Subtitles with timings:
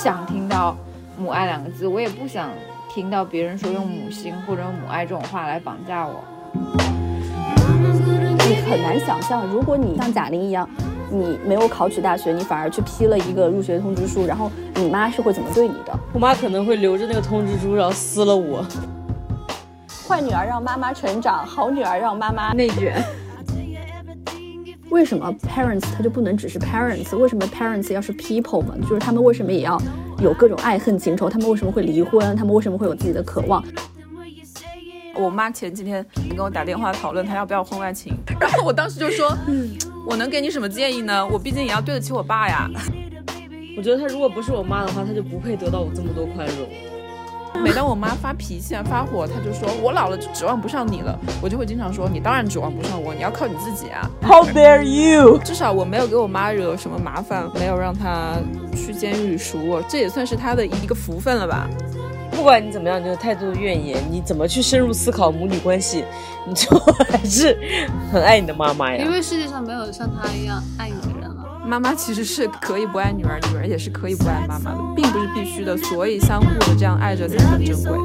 [0.00, 0.76] 想听到
[1.18, 2.50] 母爱两个字，我也不想
[2.88, 6.22] 听到别人说用母性或者母爱这种话来绑架我。
[8.48, 10.70] 你很难想象，如果你像贾玲一样，
[11.10, 15.92] 你没有考取大学，你反而去批了一个入学通知书，然后你妈是会怎么对你的？
[16.12, 18.64] 我妈可能会留着那个通知书，然后撕了我。
[20.06, 23.02] 坏女儿让妈妈成长，好女儿让妈妈内卷。
[24.90, 27.16] 为什么 parents 他就不能只是 parents？
[27.16, 28.74] 为什么 parents 要是 people 嘛？
[28.82, 29.80] 就是他们为什么也要
[30.22, 31.28] 有各种爱恨情仇？
[31.28, 32.34] 他们为什么会离婚？
[32.34, 33.62] 他们为什么会有自己的渴望？
[35.14, 39.70] 我妈前几天跟我打电话讨论她要不要婚外情， 然后我当时就说，嗯，
[40.06, 41.26] 我能给你什么建议呢？
[41.26, 42.70] 我毕竟也要对得起我爸呀。
[43.76, 46.68] 我觉得她如果不是我妈的话，她就不配得到我这么多宽容。
[47.62, 51.18] 每当我妈发脾气啊、发火，她就说我老了就指望不上你了。
[51.42, 54.08] 我就会经常说，你当然指望不上我，你要靠你自己啊。
[54.22, 55.38] How dare you！
[55.44, 58.34] 至少我没有给我妈惹什么麻烦，没有让她
[58.74, 61.68] 去监狱里数我，这也算是她的一个福分了吧。
[62.30, 66.04] 不管你怎么样，你的太多的怨言，你怎么去深入思考母女关系，
[66.46, 66.70] 你就
[67.10, 67.58] 还是
[68.12, 69.04] 很爱你的妈妈呀。
[69.04, 71.17] 因为世界上没有像她一样爱你的人了。
[71.68, 77.98] 妈妈其实是可以不爱女儿，女儿也是可以不爱妈妈的，并不是必须的，所以相互的这样爱着才很珍贵。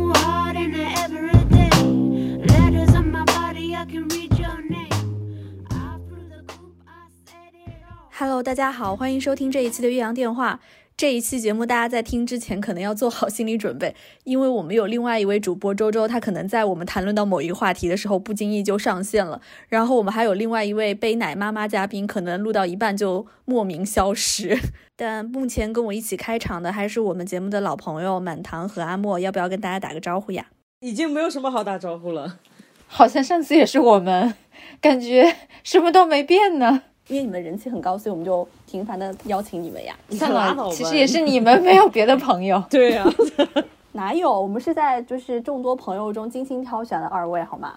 [8.11, 10.59] Hello，大家好，欢迎收听这一期的岳阳电话。
[11.03, 19.41] 这一期节目，大家在听之前可能要做好心理准备， 因为我们有另外一位主播周周，他可能在我们谈论到某一个话题的时候，不经意就上线了。
[19.67, 24.57] 然后我们还有另外一位背奶妈妈嘉宾，可能录到一半就莫名消失。
[24.95, 30.45] 但目前跟我一起开场的还是我们节目的老朋友满堂和阿莫，要不要跟大家打个招呼呀？
[30.79, 32.39] 已经没有什么好打招呼了，
[32.87, 34.35] 好像上次也是我们，
[34.79, 36.83] 感觉什么都没变呢。
[37.07, 39.95] 因为你们人气很高，所以我们就频繁的邀请你们呀。
[40.09, 42.63] 算了，其实也是你们没有别的朋友。
[42.71, 43.05] 对呀，
[43.91, 44.41] 哪有？
[44.41, 47.73] 我们是在就是众多朋友中精心挑选的二位，好吗？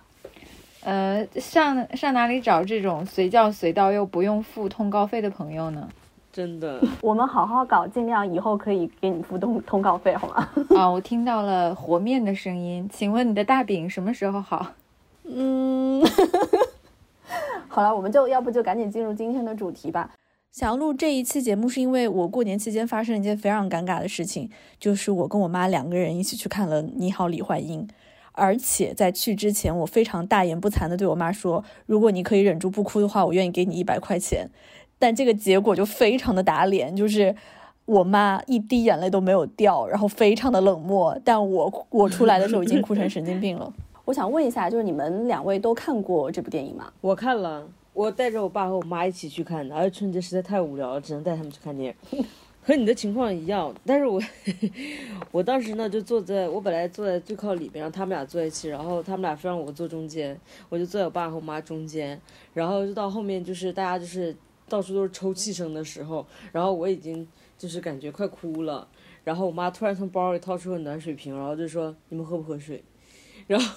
[0.84, 5.89] 呃，上上哪里找这种随叫随到又不用付通告费的朋友呢？
[6.33, 10.49] 真的，我们好好搞，尽量以后可以给你付通通告费，好吗？
[10.78, 14.67] 啊，我听到了和面的声音，请问你的大饼什么时候好？
[15.25, 16.01] 嗯。
[17.77, 20.11] 好了，我们就要不就赶紧进入今天的主题吧。
[20.51, 24.49] 想要录这一期节目，是因为我过年期间发生了一件非常尴尬的事情，
[24.81, 27.87] 就是我跟我妈两个人一起去看了《你好，李焕英》，
[28.33, 34.49] 而且在去之前，我非常大言不惭的对我妈说，如果你可以忍住不哭的话，我愿意给你一百块钱。
[34.99, 37.37] 但这个结果就非常的打脸，就是
[37.85, 41.21] 我妈一滴眼泪都没有掉，然后非常的冷漠。
[41.23, 43.71] 但我我出来的时候已经哭成神经病了。
[44.06, 46.93] 我想问一下，就是你们两位都看过这部电影吗？
[47.00, 52.25] 我看了，我带着我爸和我妈一起去看的，而且春节实在太无聊了，只能带他们去看电影。
[52.62, 54.22] 和你的情况一样，但是我
[55.33, 62.21] 我当时呢就坐在我本来坐在最靠里边，然后他们俩坐一起，然后他们俩非让我坐中间，我就坐在我爸和我妈中间，
[62.55, 64.33] 然后就到后面就是大家就是
[64.69, 67.27] 到处都是抽泣声的时候，然后我已经
[67.59, 68.87] 就是感觉快哭了，
[69.25, 72.84] 然后我妈突然从包里掏出个暖水瓶，然后就说你们喝不喝水？
[73.47, 73.75] 然后，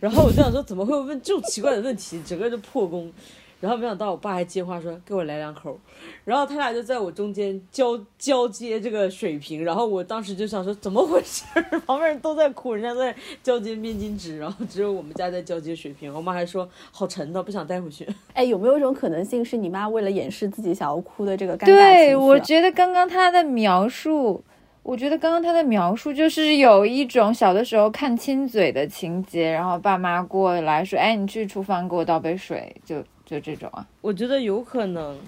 [0.00, 2.20] 然后我就想说，怎么会问这种奇怪的问题？
[2.26, 3.12] 整个就破功。
[3.58, 5.80] 然后没想到我爸还接话说，给我来两口。
[6.26, 9.64] 然后他俩就在我中间交交接这个水瓶。
[9.64, 11.42] 然后我当时就想说，怎么回事？
[11.86, 16.12] 旁边人都在哭，人家在交接面巾纸，然后只有我们家在交接水瓶。
[16.14, 18.06] 我妈还说好沉的，不想带回去。
[18.34, 24.44] 哎，有没有一种可能性是你妈为了掩饰自己想要哭的这个尴尬对，我觉得刚刚她的描述。
[24.86, 33.84] 我觉得刚刚他的描述就是有一种小的时候看亲嘴的情节，然后爸妈过来说：“哎，你去厨房给我倒杯水。”就就这种啊。
[34.00, 35.18] 我觉得有可能，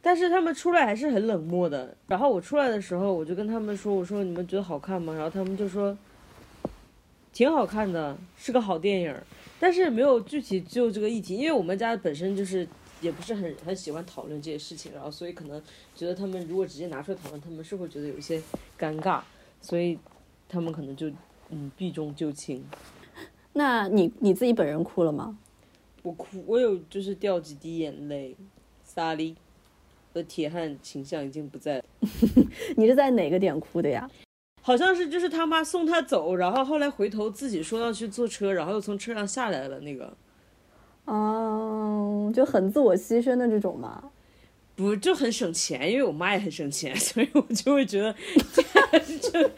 [0.00, 1.94] 但是他们出来还是很冷漠的。
[2.06, 5.94] 然后我出来的时候，我就跟他们说：“我说你们觉得好看吗？”然后他们就说
[7.34, 9.14] ：“挺好看的，是个好电影。”
[9.60, 12.66] 但是没有具体就这个议题，因为我们家本身就是。
[13.02, 15.60] 也不是很很喜欢讨论这些事情，然后所以可能
[15.94, 18.40] 觉得他们如果直接拿出来讨论，他们是会觉得有一些
[18.78, 19.20] 尴尬，
[19.60, 19.98] 所以
[20.48, 21.10] 他们可能就
[21.50, 22.64] 嗯避重就轻。
[23.52, 25.36] 那你你自己本人哭了吗？
[26.02, 28.34] 我哭，我有就是掉几滴眼泪。
[28.84, 29.34] 萨利
[30.12, 31.82] 的铁汉形象已经不在。
[32.76, 34.10] 你是在哪个点哭的呀？
[34.60, 40.14] 好像是就是他妈送他走，然后后来回头自己说要去坐车，然后又从车上下来了那个。
[41.04, 44.02] 哦，就很自我牺牲的这种嘛，
[44.76, 48.14] 不就很省钱，因为我妈也很省钱， 所以我就会觉得，
[49.20, 49.50] 就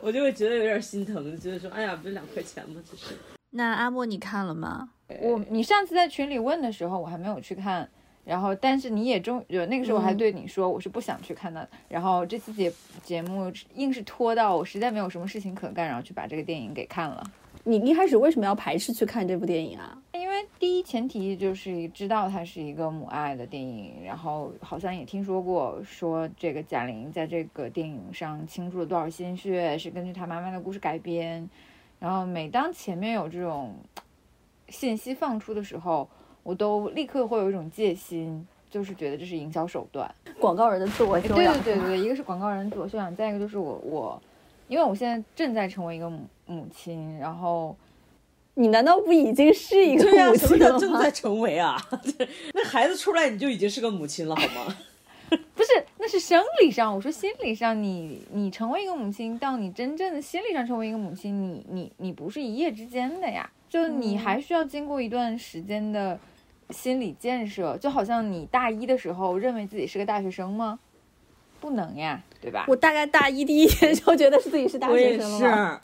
[0.00, 2.80] 我就会觉得有点心疼，觉得说，哎呀，不就两块钱吗？
[2.90, 3.14] 就是。
[3.54, 4.90] 那阿莫你看了吗？
[5.20, 7.86] 我你上次在群里问的时候，我还没有去看，
[8.24, 11.68] 然后，但是你也终有那个时候我还嗯对你说我是不想去看的。
[11.88, 12.72] 然后这次节
[13.02, 17.22] 节目硬是拖到我实在没有什么事情可干，然后去把这个电影给看了。
[17.64, 19.96] 你一开始为什么要排斥去看这部电影啊？
[20.62, 31.50] 第一前提就是知道它是一个母爱的电影，然后好像也听说过说这个贾玲在这个电影上倾注了多少心血，是根据她妈妈的故事改编。
[31.98, 33.74] 然后每当前面有这种
[34.68, 36.08] 信息放出的时候，
[36.44, 40.14] 我都立刻会有一种戒心，就是觉得这是营销手段。
[40.38, 41.60] 广告人的自我修对养。
[41.64, 44.22] 对对对，一个是广告人自我修养，再一个就是我我，
[44.68, 47.76] 因为我现在正在成为一个母母亲，然后
[48.54, 51.10] 你难道不已经是一个、母什么亲了吗叫正在？
[51.12, 51.76] 成为啊？
[52.52, 54.76] 那孩子出来你就已经是个母亲了，好吗？
[55.54, 55.68] 不是，
[55.98, 56.94] 那是生理上。
[56.94, 66.18] 我说心理上你，你成为一个母亲，到你真正的心理上成为一个母亲，你你你不是一夜之间的呀，就你还需要经过一段时间的
[66.68, 67.74] 心理建设。
[67.78, 70.78] 就好像你大一的时候认为自己是个大学生吗？
[71.60, 72.66] 不能呀，对吧？
[72.68, 75.80] 我大概大一第一天就觉得是自己是大学生了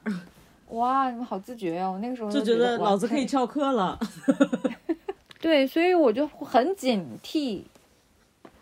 [0.71, 1.93] 哇，你们好自觉哦！
[1.93, 3.99] 我那个时候就觉得哇老子可以翘课了。
[5.41, 7.63] 对，所以我就很警惕，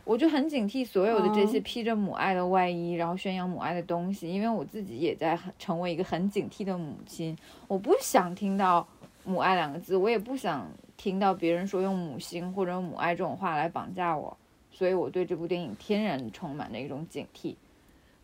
[0.04, 7.36] 我就很警惕所有的这些哦披着母爱的外衣，然后宣扬母爱的东西，因为我自己也在很成为一个很警惕的母亲，
[7.66, 8.86] 我不想听到
[9.24, 14.36] 母爱两个字，我也不想听到别人说用母亲或者母爱这种话来绑架我，
[14.70, 17.56] 所以我对这部电影天然充满着一种警惕。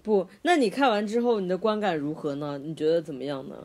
[0.03, 2.59] 不，那你看完之后你的观感如何呢？
[2.59, 3.57] 你觉得怎么样呢？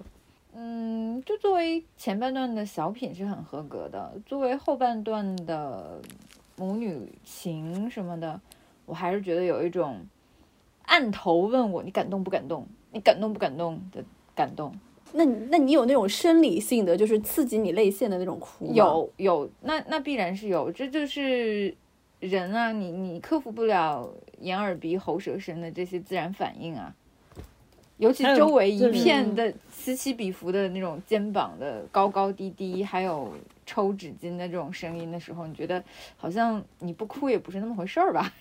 [0.53, 5.99] 嗯，就作为前半段的小品是很合格的，作为后半段的
[6.55, 8.39] 母女情什么的，
[8.85, 10.05] 我还是觉得有一种
[10.83, 14.03] 按头问我你感动不感动，你感动不感动的
[14.35, 14.73] 感动。
[15.13, 18.73] 那那你有那种生理性的，就是刺激你泪腺的那种哭吗？
[18.73, 21.73] 有有，那那必然是有，这就是
[22.19, 24.09] 人啊，你你克服不了
[24.39, 26.93] 眼耳鼻喉舌身的这些自然反应啊。
[27.97, 33.33] 尤其周围一片的此起彼伏的那种肩膀的高高低低，还有
[33.65, 35.83] 抽纸巾的这种声音的时候，你觉得
[36.15, 38.31] 好像你不哭也不是那么回事儿吧？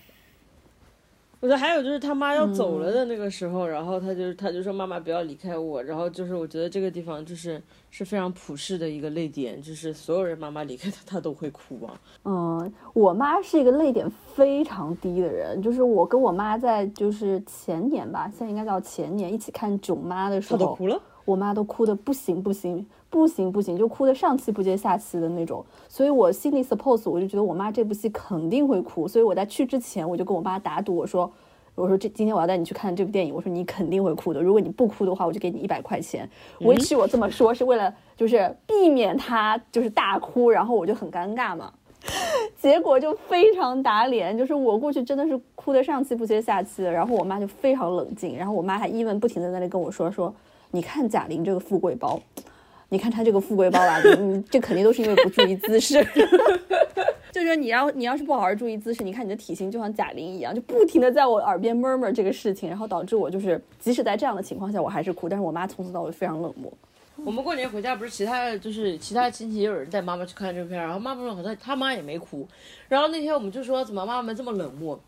[1.39, 7.61] 我觉得还有就是他妈要走嗯了的那个时候，然后他就他就说妈妈不要离开我，然后就是我觉得这个地方就是
[7.91, 11.93] 是非常普世的一个泪点，就是所有人妈妈离开他他都会哭啊。
[12.25, 25.65] 嗯，我妈是一个泪点非常低的人，就是我跟我妈在就是前年吧，现在应该叫前年一起看《囧妈》的时候，她都哭了，我妈都哭的不行不行不行不行，就哭得上气不接下气的那种。
[25.87, 31.31] 所以我心里 suppose 我就觉得我妈这部戏肯定会哭，所以我在去之前我就跟我妈打赌，我说
[31.75, 36.29] 我说这今天我要带你去看这部电影，我说你肯定会哭的，如果你不哭的话，我就给你一百块钱。
[36.59, 41.71] which 我这么说是为了就是避免她就是大哭，然后我就很尴尬嘛。
[42.57, 50.33] 结果就非常打脸，就是我过去真的是哭得上气不接下气的，然后我妈就非常冷静，然后我妈还一问不停的在那里跟我说说，
[50.71, 52.19] 你看贾玲这个富贵包，
[52.89, 56.05] 你看他这个富贵包啊，你你 这肯定都是因为不注意姿势。
[57.31, 66.71] 就说你要你要是不好好注意姿势，你看你的体型就像贾玲一样，就不停的在我耳边 murmur 这个事情，然后导致我就是即使在这样的情况下，我还是哭，但是我妈从此到尾非常冷漠。
[67.25, 72.47] 我们过年回家不是其他的就是其他亲戚也有人带妈妈去看这个片儿，然后妈妈说好像他妈也没哭，
[72.87, 74.99] 然后那天我们就说怎么妈妈们这么冷漠，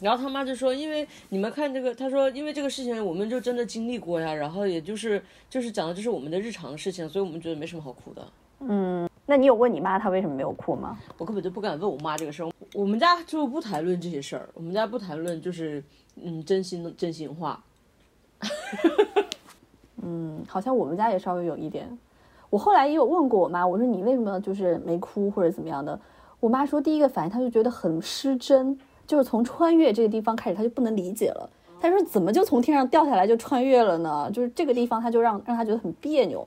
[0.00, 8.26] 然后他妈就说因为你们看这个，他说因为这个事情我们就真的经历过呀，然后也就是就是讲的就是我们的日常的事情，所以我们觉得没什么好哭的。
[8.60, 10.98] 嗯那你有问你妈她为什么没有哭吗？
[11.18, 15.82] 我根本就不敢问我妈这个事儿，我们家就不谈论这些事儿，我们家不谈论就是
[16.16, 17.62] 嗯真心的真心话。
[20.02, 21.98] 嗯，好像我们家也稍微有一点。
[22.50, 25.98] 我后来也有问过我妈，我说你为什么就是没哭或者怎么样的？
[26.40, 31.48] 我妈说第一个反应她就觉得很失真，就是从穿越这个地方开始，他就不能理解了。
[31.80, 34.30] 他说怎么就从天上掉下来就穿越了呢？
[34.32, 36.46] 就是这个地方，他就让让他觉得很别扭。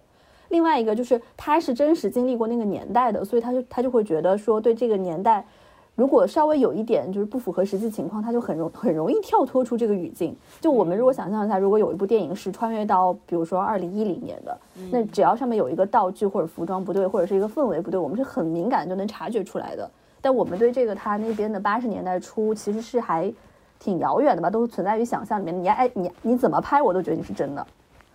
[0.50, 5.46] 另外一个就是他是真实经历过那个年代的，所以他就他就会觉得说对这个年代，
[5.94, 10.36] 如果稍微有一点就是不符合实际情况，他就很容很容易跳脱出这个语境。
[10.60, 14.58] 就我们如果想象一下，如果有一部电影是穿越到比如说二零一零年的，
[14.90, 19.92] 那只要上面有一个道具或者服装不对，或者是一个氛围不对，我们是很敏感就能察觉出来的。
[20.22, 23.32] 但我们对这个他那边的八十年代初其实是还
[23.80, 25.64] 挺遥远的吧，都存在于想象里面。
[25.64, 27.66] 你爱你你怎么拍，我都觉得你是真的。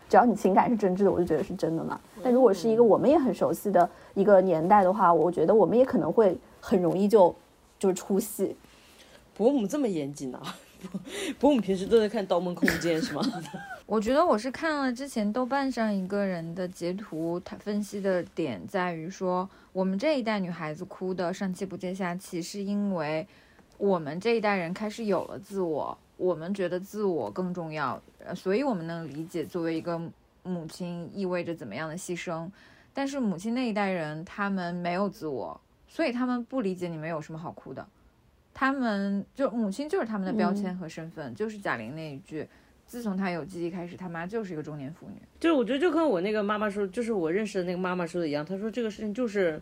[0.08, 1.98] 只要你情感是真挚的，我就觉得是真的嘛。
[2.22, 7.34] 但如果是一个我们也很熟悉的一个年代的话，我觉得我们也可能会很容易就
[7.78, 8.54] 就是出戏。
[9.34, 10.42] 伯母这么严谨啊？
[10.82, 10.98] 不，
[11.48, 13.22] 我们平时都在看《盗梦空间》是吗？
[13.86, 23.26] 我觉得我是看了之前豆瓣上一个人的截图，他分析的点在于说，我们这一代女孩子哭的上气不接下气，是因为
[23.76, 28.00] 我们这一代人开始有了自我，我们觉得自我更重要，
[28.34, 30.00] 所以我们能理解作为一个
[30.42, 32.48] 母亲意味着怎么样的牺牲。
[32.94, 37.86] 但是母亲那一代人，他们没有自我，所以他们不理解你们有什么好哭的。
[38.54, 42.46] 他们就母亲就是他们的标签和身份，就是贾玲那一句。
[42.84, 45.14] 自从她有记忆开始，他妈就是一个中年妇女。
[45.40, 49.58] 就是我觉得就跟我那个妈妈说，就是我认识的那个妈妈说的一样，她说这个事情就是，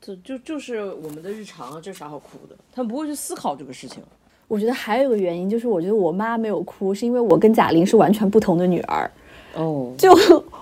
[0.00, 2.56] 就就就是我们的日常，这有啥好哭的？
[2.72, 4.02] 他们不会去思考这个事情。
[4.48, 9.10] 我觉得还有一个原因就是，我觉得我妈没有哭，是因为我跟贾玲是完全不同的女儿，
[9.54, 10.10] 哦，就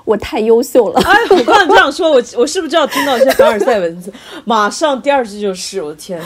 [0.04, 1.00] 我太优秀了。
[1.02, 4.12] 哎，我刚才这样说，我我是不是就要听到一些凡尔赛文字？
[4.44, 6.20] 马上第二句就是，我的天，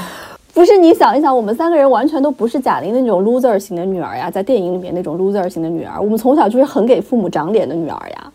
[0.55, 8.33] 不是你想一想，我们三个人完全都不是贾玲那种 loser 型的女儿呀，在电影里面那种 loser 型的女儿，我们从小就是很给父母长脸的女儿呀。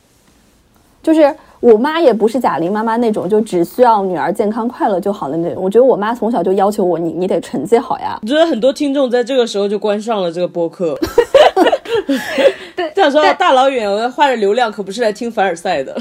[1.02, 5.64] 就是我妈也不是贾玲妈妈那种，就只需要女儿健康快乐就好的那种。
[5.64, 8.20] 我觉得我妈从小就要求我，你你得成绩好呀。
[8.22, 11.00] 我觉得很多听众在这个时候就关上了这个播客。
[12.76, 15.98] 对这样说大老远我花着流量，可不是来听凡尔赛的。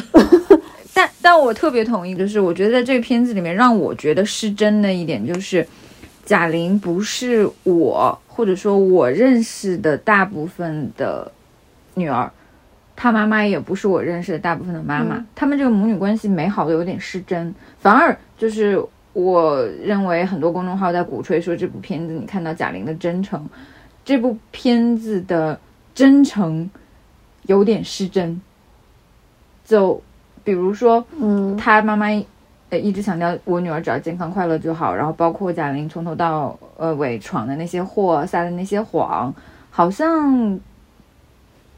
[0.92, 5.64] 但但我特别同意，就是我觉得在这个片子里面，让我觉得失真的一点就是，
[6.28, 11.32] 贾玲不是我或者说我认识的大部分的
[11.94, 12.30] 女儿，
[12.94, 18.78] 她妈妈也不是我认识的大部分的妈妈，他们这个母女关系美好的有点失真，反而就是
[19.14, 23.48] 我认为很多公众号在鼓吹说这部片子你看到贾玲的真诚，
[24.04, 25.58] 这部片子的
[25.94, 26.70] 真诚
[27.44, 28.42] 有点失真，
[29.64, 30.02] 就。
[30.44, 32.06] 比如说，嗯，她妈妈
[32.70, 39.34] 呃一直强调我女儿只要健康快乐就好，然后包括贾玲从头到呃尾闯的那些祸、撒的那些谎，
[39.70, 40.60] 好像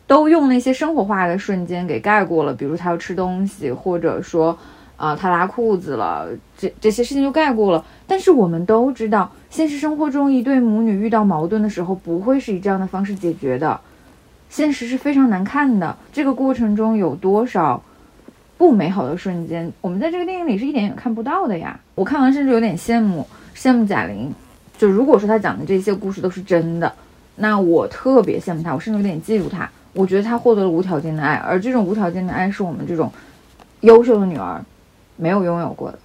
[0.06, 2.52] 都用那些生活化的瞬间给盖过了。
[2.52, 4.59] 比如她要吃东西，或者说
[4.97, 6.28] 啊、她拉裤子了，
[6.59, 7.85] 这这些事情就盖过了。
[8.06, 13.80] 但是我们都知道，现实生活中一对母女遇到矛盾的时候，不会是以这样的方式解决的。
[14.49, 17.80] 现实是非常难看的，这个过程中有多少
[18.61, 21.81] 不美好的瞬间，我们在这个电影里是一点也看不到的呀。
[21.95, 23.26] 我看完甚至有点羡慕，
[23.57, 24.31] 羡慕贾玲。
[24.76, 26.93] 就如果说她讲的这些故事都是真的，
[27.37, 29.67] 那我特别羡慕她，我甚至有点嫉妒她。
[29.95, 33.11] 我觉得她获得了无条件的爱，而这种无条件的爱是我们这种
[33.81, 34.62] 优秀的女儿
[35.17, 35.99] 没有拥有过的。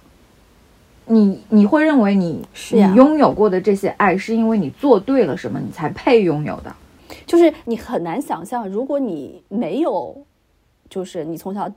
[1.04, 6.74] 你你会认为你是呀你拥有过的这些爱，是因为你做对了什么，你才配拥有的。
[7.26, 10.16] 就是你很难想象，如果你没有，
[10.88, 11.70] 就是你从小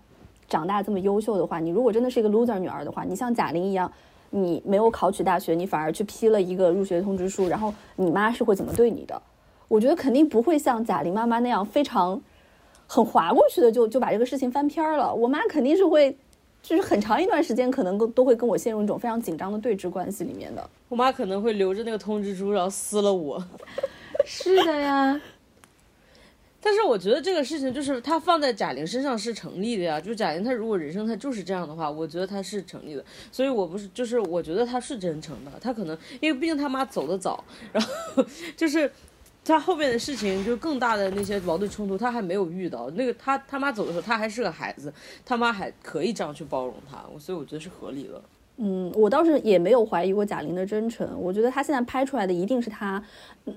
[0.49, 3.91] 长大这么优秀的话，你如果真的是一个 loser 女儿的话，你像贾玲一样，
[4.31, 9.21] 你没有考取大学，你反而去批了一个入学通知书，然后你妈是会怎么对你的？
[9.67, 12.19] 我觉得肯定不会像贾玲妈妈那样非常
[12.87, 15.13] 很划过去的就就把这个事情翻篇儿了。
[15.13, 16.17] 我妈肯定是会，
[16.63, 20.67] 就是很长一段时间可能都都会跟我陷入一种非常紧张的对峙关系里面的。
[20.87, 23.43] 我妈可能会留着那个通知书，然后撕了我。
[24.25, 25.21] 是的呀，
[26.61, 33.03] 但是我觉得这个事情就是他放在贾玲身上是成立的呀，就贾玲她如果人生她就是这样的话，我觉得她是成立的。
[33.31, 38.25] 所以我不是就是我觉得她是真诚的，她可能因为毕竟她妈走的早，然后
[38.57, 38.91] 就是
[39.45, 42.89] 她后面的事情就更大的那些矛盾冲突，她还没有遇到。
[42.91, 48.21] 那个她她妈走的时候，她还是个孩子，她妈还可以这样去包容她，所以我觉得是合理的。
[48.57, 51.09] 嗯，我倒是也没有怀疑过贾玲的真诚。
[51.17, 53.01] 我觉得她现在拍出来的一定是她，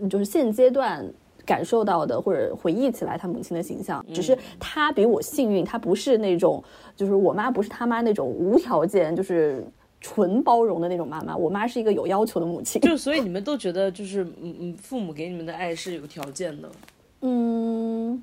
[0.09, 1.05] 就是现阶段
[1.45, 4.05] 感受到的或者回忆起来他母亲的形象。
[4.13, 6.63] 只是他比我幸运，他不是那种
[6.97, 9.65] 就是我妈不是他妈那种无条件就是
[10.01, 11.37] 纯包容的那种妈妈。
[11.37, 12.81] 我妈是一个有要求的母亲。
[12.83, 16.71] 就所以你们都觉得就是嗯嗯，父母给你们的爱是有条件的。
[17.23, 18.23] 嗯，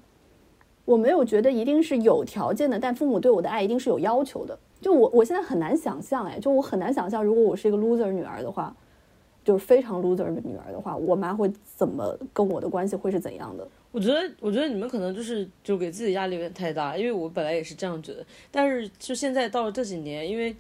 [0.85, 4.57] 我没有觉得一定是有条件的，但父母对我的爱一定是有要求的。
[4.81, 8.73] 就我我现在很难想象，哎，就我很难想象，如果我是一个 loser 女儿的话，
[9.49, 13.67] 就是非常 loser 的女儿的话，我妈会怎么跟我的关系会是怎样的？
[13.91, 20.55] 我觉得，我觉得你们可能就是就给自己压力有点太大，因为我本来也是这样觉得，但是就现在到了这几年，因为因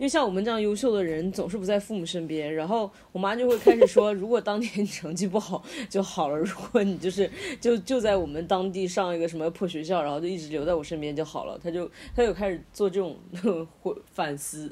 [0.00, 7.30] 为像我们这样优秀的人总是不在父母身边，然后我妈就会开始说， 如果当年你成绩不好就好了，如果你就是
[7.60, 13.16] 就就在我们当地上一个什么破学校，然后就一直留在我身边就好了，她就她就开始做这种
[14.10, 14.68] 反思。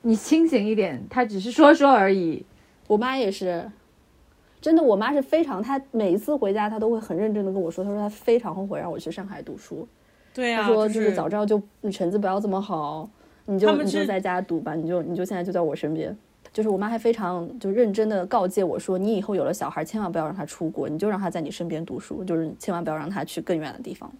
[0.00, 2.42] 你清醒一点，她只是说说而已。
[2.90, 3.70] 我妈也是，
[4.60, 9.86] 真的，我妈是非常，她每一次回家，她都会很认真的跟我说，她说她非常后悔让我去上海读书，
[10.34, 13.08] 对呀、她说就就是早知道就你成绩不要这么好，
[13.44, 16.16] 你就你就在家读吧，你就你就现在就在我身边。
[16.52, 24.12] 就是我妈还非常就认真的告诫我说，你以后有了小孩，千万不要让他出国，你就让他在你身边读书，就是千万不要让他去更远的地方。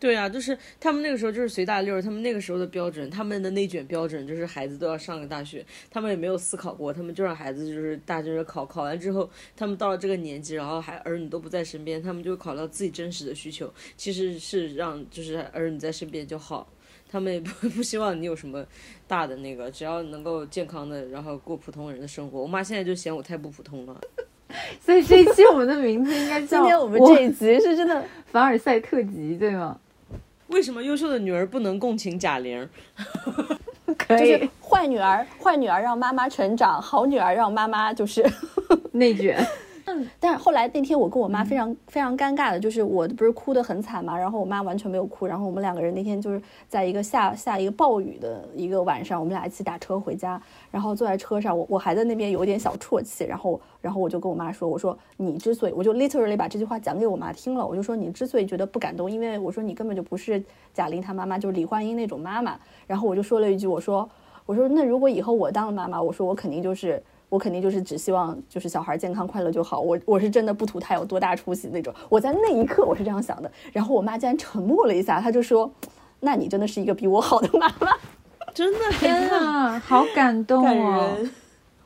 [0.00, 16.66] 对啊，就是他们那个时候就是随大溜儿，他们那个时候的标准，他们的内卷标准就是孩子都要上个大学，他们也没有思考过，他们就让孩子就是大就是考考完之后，他们到了这个年纪，然后还儿女都不在身边，他们就考到自己真实的需求，其实是让就是儿女在身边就好，
[17.06, 18.64] 他们也不不希望你有什么
[19.06, 22.40] 大的那个，只要能够健康的，然后过普通人的生活。
[22.40, 24.00] 我妈现在就嫌我太不普通了。
[24.80, 29.78] 所以这一期我们的名字应该叫今天我们这一集是真的，凡尔赛特辑，对吗？
[30.50, 32.68] 为什么优秀的女儿不能共情贾玲？
[33.98, 38.24] 可就是坏女儿，坏女儿让妈妈成长，好女儿让妈妈就是。
[38.92, 39.44] 内卷。
[40.18, 60.42] 但是后来那天我跟我妈非常、非常尴尬的，就是我不是哭得很惨嘛，然后我妈完全没有哭，然后我们两个人那天就是在一个下下一个暴雨的一个晚上，我们俩一起打车回家，然后坐在车上，我我还在那边有点小啜泣，然后然后我就跟我妈说，我说你之所以，我就 literally 把这句话讲给我妈听了，我就说你之所以觉得不感动，因为我说你根本就不是
[60.72, 64.08] 贾玲她妈妈，就是李焕英那种妈妈，然后我就说了一句，我说
[64.46, 67.02] 我说那如果以后我当了妈妈，我说我肯定就是。
[67.30, 71.94] 我肯定就是只希望就是小孩健康快乐就好，我我是真的不图他有多大出息那种。
[72.10, 75.72] 我在那一刻我是这样想的，然后我妈竟然沉默了一下，她就说
[76.20, 77.96] ：“那你真的是一个比我好的妈妈。
[78.52, 81.16] 真的天啊，好感动感哦！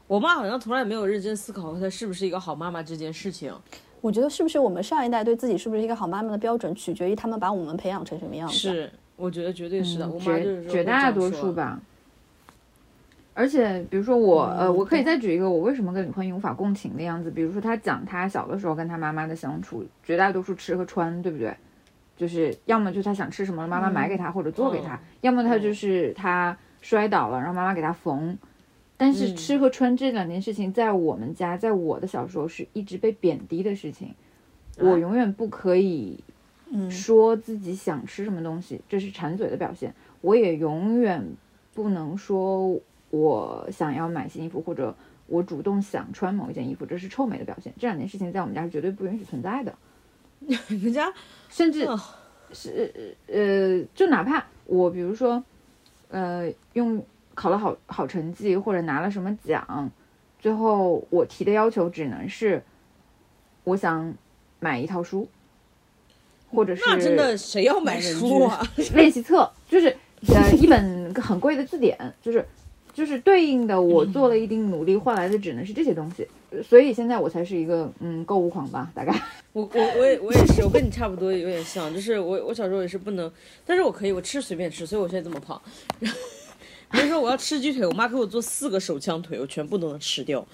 [0.06, 3.54] 我妈好像从来没有认真思考过她是不是一个好妈妈这件事情。”
[4.00, 8.54] 我觉得是不是我们上一代对自己是不是一个好妈妈的标准，取决于他们把我们培养成什么样子。
[8.54, 10.06] 是，我觉得绝对是的。
[10.06, 11.52] 我妈就是说绝绝大多数。
[11.52, 11.80] 吧。
[13.34, 17.30] 而且，比如说我，呃，嗯我可以再举一个我为什么跟李焕英无法共情的样子。
[17.30, 21.54] 比如说，他讲他小的时候跟他妈妈的相处，绝大多数吃和穿，对不对？
[22.16, 28.38] 就是要么就是他想吃什么，妈妈买给他或者做给他；嗯要么他就是他摔倒了，让妈妈给他缝。
[28.96, 34.14] 但是嗯吃和穿这两件事情，在我们家，在我的小时候是一直被贬低的事情。
[34.78, 36.22] 我永远不可以
[36.70, 39.92] 嗯说自己想吃什么东西，这是馋嘴的表现。
[40.20, 41.24] 我也永远
[41.74, 42.78] 不能说
[43.14, 44.92] 我想要买新衣服，或者
[45.28, 47.72] 我主动想穿某一件衣服，这是臭美的表现。
[47.78, 49.72] 这两件事情在我们家是绝对不允许存在的，
[50.40, 51.12] 你们家
[51.48, 52.00] 甚至哦
[52.52, 55.42] 是呃，就哪怕我比如说
[56.08, 57.00] 呃用
[57.34, 59.90] 考了好好成绩或者拿了什么奖，
[60.40, 62.62] 最后我提的要求只能是
[63.62, 64.12] 我想
[64.58, 65.28] 买一套书，
[66.50, 68.60] 或者是那真的谁要买书啊？
[68.94, 69.96] 练习册，就是
[70.34, 72.44] 呃一本很贵的字典，就是
[72.94, 76.26] 就是对应的我做了一定努力换来的只能是这些东西，
[76.62, 79.12] 所以现在我才是一个嗯购物狂吧，大概。
[79.52, 83.30] 我我我也我也是，我跟你差不多，有点像，就是我我小时候也是不能，
[83.66, 85.60] 但是我可以，我吃随便吃，所以我现在这么胖。
[86.90, 90.46] 比如说我要吃鸡腿，我妈给我做四个手枪腿，我全部都能吃掉。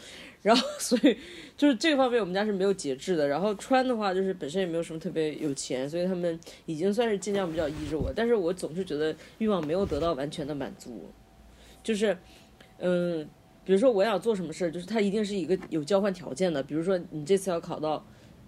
[0.43, 1.15] 然后 所以
[1.55, 3.29] 就是这个方面我们家是没有节制的。
[3.29, 8.11] 然后穿的话，就是本身也没有什么特别有钱，所以他们已经算是尽量比较依着我。
[8.17, 11.11] 但是我总是觉得欲望没有得到完全的满足，
[11.83, 12.17] 就是
[12.79, 13.29] 嗯，
[13.65, 16.63] 比如说我要做什么事儿，就是它一定是一个有交换条件的。
[16.63, 18.05] 比如说你这次要考到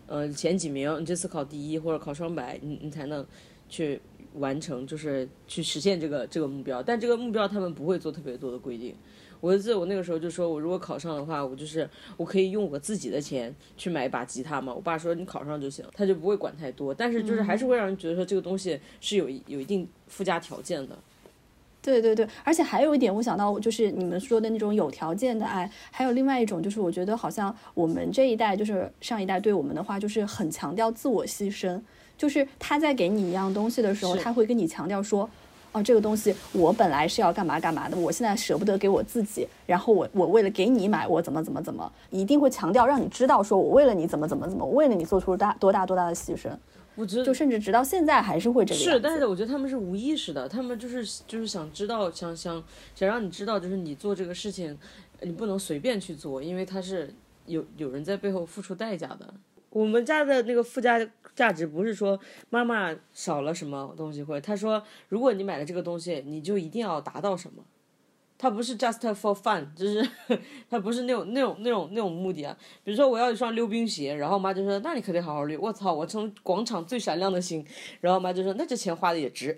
[0.07, 3.27] 呃前几名，你这次考第一或者考双百，你你才能
[3.69, 4.01] 去
[4.35, 6.83] 完成，就是去实现这个这个目标。
[6.83, 8.95] 但这个目标他们不会做特别多的规定。
[9.41, 14.73] 我记得我那个时候就说，我如果考上的话，我就是我可以用我自己的钱去买一把吉他嘛。
[14.73, 16.95] 我爸说你考上就行，他就不会管太多。
[16.95, 20.97] 但是就是还是会让人觉得说这个东西是有有一定附加条件的。
[21.83, 31.81] 对对对，而且还有一点，我想到就是你们说的那种有条件的爱，还有另外一种，就是我觉得好像我们这一代，就是上一代对我们的话，就是很强调自我牺牲，
[32.17, 35.29] 就是他在给你一样东西的时候，他会跟你强调说。
[35.73, 46.51] 哦，这个东西我本来是要干嘛干嘛的，我现在舍不得给我自己，然后我我为了给你买，我怎么怎么怎么，一定会强调让你知道，说我为了你怎么怎么怎么，我为了你做出大多大多大的牺牲，
[46.95, 52.63] 我觉得就甚至直到现在还是会这个样是，但是我觉得他们是无意识的，他们就是就是想知道，想想
[52.95, 54.77] 想让你知道，就是你做这个事情，
[55.23, 57.15] 你不能随便去做，因为他是
[57.47, 59.33] 有有人在背后付出代价的。
[59.73, 61.01] 我们家的那个附加
[61.35, 62.19] 价值不是说
[62.51, 67.63] 妈妈少了什么东西，或者他说如果你买了这个东西，你就一定要达到什么。
[68.37, 70.05] 他不是 just for fun，就是
[70.69, 72.57] 他不是那种那种那种那种目的啊。
[72.83, 75.61] 比如说我要一双溜冰鞋，然后我妈就说那你可得好好溜。
[75.61, 77.65] 我操，我从广场最闪亮的星，
[78.01, 79.57] 然后我妈就说那这钱花的也值。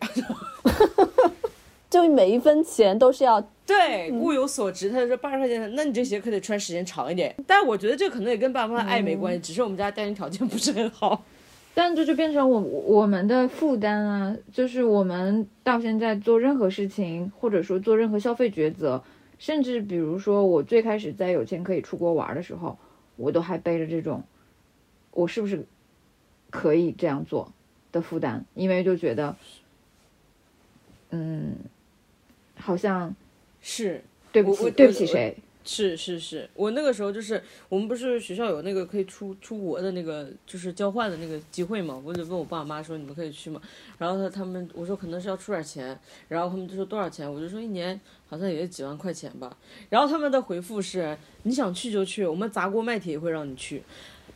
[1.88, 4.90] 就每一分钱都是要对，物有所值。
[4.90, 7.34] 他就说八十块钱，那你这鞋可得穿时间长一点。
[7.46, 11.24] 但我觉得这可能也跟爸妈的爱没关系，只是我们家家庭条件不是很好。
[11.76, 19.02] 但这就变成我我们的负担啊，就是我们到现在做任何事情，或者说做任何消费抉择，
[19.40, 22.78] 甚至比如说我最开始在有钱可以出国玩的时候，
[23.16, 24.22] 我都还背着这种，
[25.10, 25.66] 我是不是
[26.50, 27.52] 可以这样做
[27.90, 29.34] 的负担，因为就觉得，
[31.10, 31.56] 嗯，
[32.56, 33.16] 好像
[33.64, 35.34] 是对不起，对不起谁？
[35.66, 43.58] 是是是，我那个时候就是我们不是学校有那个可以出出国的那个就是交换的那个机会嘛，我就问我爸妈说你们可以去吗？
[43.96, 45.98] 然后他他们我说可能是要出点钱，
[46.28, 47.98] 然后他们就说多少钱，我就说一年
[48.28, 49.56] 好像也就几万块钱吧。
[49.88, 53.82] 然后他们的回复是你想去就去，我们砸锅卖铁也会让你去，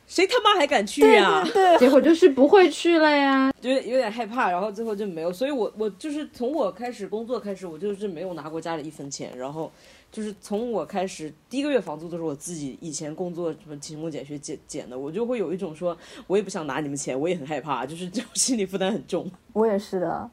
[0.08, 1.44] 谁他妈还敢去呀？
[1.52, 3.52] 对结果就是不会去了呀。
[3.60, 5.32] 就有点害怕，然后最后就没有。
[5.32, 9.70] 所以我我就是从我开始工作开始，我就是没有拿过家里一分钱，然后。
[10.10, 15.94] 就是从我开始，第一个月房租都是我自己以前工作什么勤工俭学减减的，我就会有一种说，
[16.26, 19.30] 我也不想拿你们钱，我也很害怕，就是这种心理负担很重。
[19.52, 20.30] 我也是的，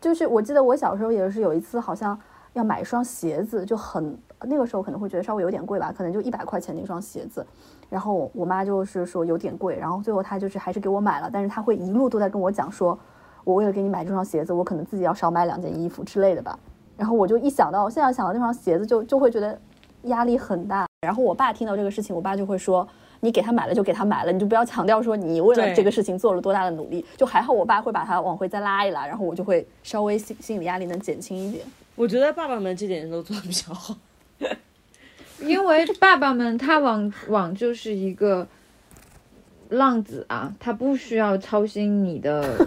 [0.00, 2.16] 就是我记得我小时候也是有一次，好像
[2.52, 7.44] 要买一双鞋子，就很那个时候可能会觉得稍微有点贵吧，可能就一百块钱的一双鞋子，
[7.88, 12.98] 然后我妈就是说有点贵，然后最后她就是还是给我买了，但是她会一路都在跟我讲说，
[13.44, 16.58] 我为了给你买这双鞋子，我可能自己要少买两件衣服之类的吧。
[16.96, 19.58] 然后我就一想到，现在想到那双鞋子，就就会觉得
[20.04, 20.86] 压力很大。
[21.06, 22.88] 然后我爸听到这个事情，我爸就会说
[23.20, 31.64] ：“你给他买了就给他买了，你就不要强调说你为了这个事情做了多大的努力。”就还好，我爸会把他往回再拉一拉，然后我就会稍微心心理压力能减轻一点。
[31.94, 33.94] 我觉得爸爸们这点都做的比较好，
[35.42, 38.46] 因为爸爸们他往往就是一个
[39.68, 42.66] 浪子啊，他不需要操心你的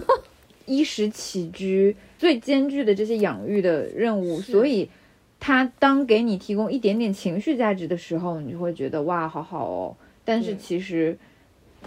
[0.66, 1.96] 衣食起居。
[2.18, 4.90] 最艰巨的这些养育的任务，所以
[5.40, 9.96] 他当给你提供一点点情绪价值的时候，你就会觉得哇，好好哦。
[10.22, 11.16] 但是其实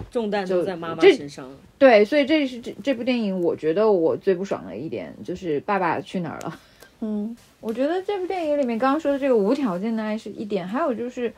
[0.10, 1.48] 重担都在妈妈身上。
[1.78, 6.60] 对，所以这是这这部电影，我觉得我最不爽的一点就是爸爸去哪儿了。
[7.06, 11.34] 嗯，我觉得这部电影里面刚刚说的这个无条件的爱是一点，还有就是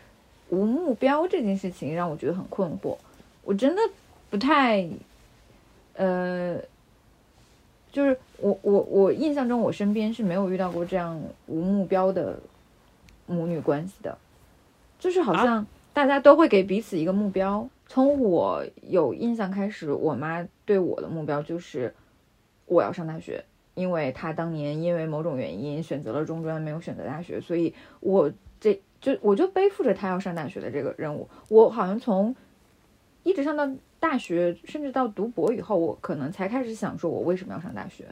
[0.50, 2.96] 无目标这件事情让我觉得很困惑。
[3.44, 3.82] 我真的
[4.30, 4.88] 不太，
[5.96, 6.58] 呃。
[7.92, 12.38] 就是我我我印象中，我身边是没有遇到过这样无目标的
[13.26, 14.18] 母女关系的，
[15.00, 17.66] 就是好像大家都会给彼此一个目标。
[17.88, 21.96] 从我有印象开始，我妈对我的目标就是
[22.66, 31.30] 我要上大学，因为他当年因为某种原因选择了中专，没有选择大学，所以我这就我就背负着他要上大学的这个任务。
[31.50, 32.36] 我好像从
[33.22, 33.70] 一直上到。
[33.98, 38.06] 大学甚至到读博以后，我可能才开始想说，我为什么要上大学？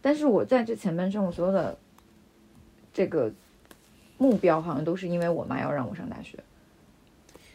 [0.00, 1.78] 但是我在这前半生，我所有的
[2.92, 3.30] 这个
[4.18, 6.36] 目标，好像都是因为我妈要让我上大学。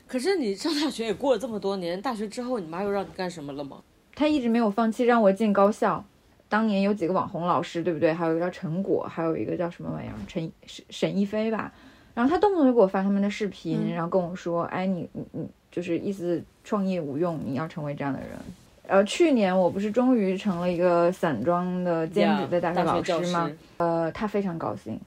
[0.08, 3.84] 可是你上大学也过了这么多年，大学之后，你妈又让你干什么了吗？
[4.13, 6.05] 她一直没有放弃让我进高校。
[6.47, 8.13] 当年有几个网红老师，对不对？
[8.13, 10.15] 还有一个叫陈果，还有一个叫什么玩意儿？
[10.27, 11.71] 陈沈沈一菲吧。
[12.13, 18.29] 然后他动不动就给我发他们的视频，然后跟我说：“哎，你你你，就是意思创业无用，你要成为这样的人。”
[18.88, 23.51] 呃，去年我不是终于成了一个散装的兼职的大学老师吗？
[23.77, 24.97] 呃，他非常高兴，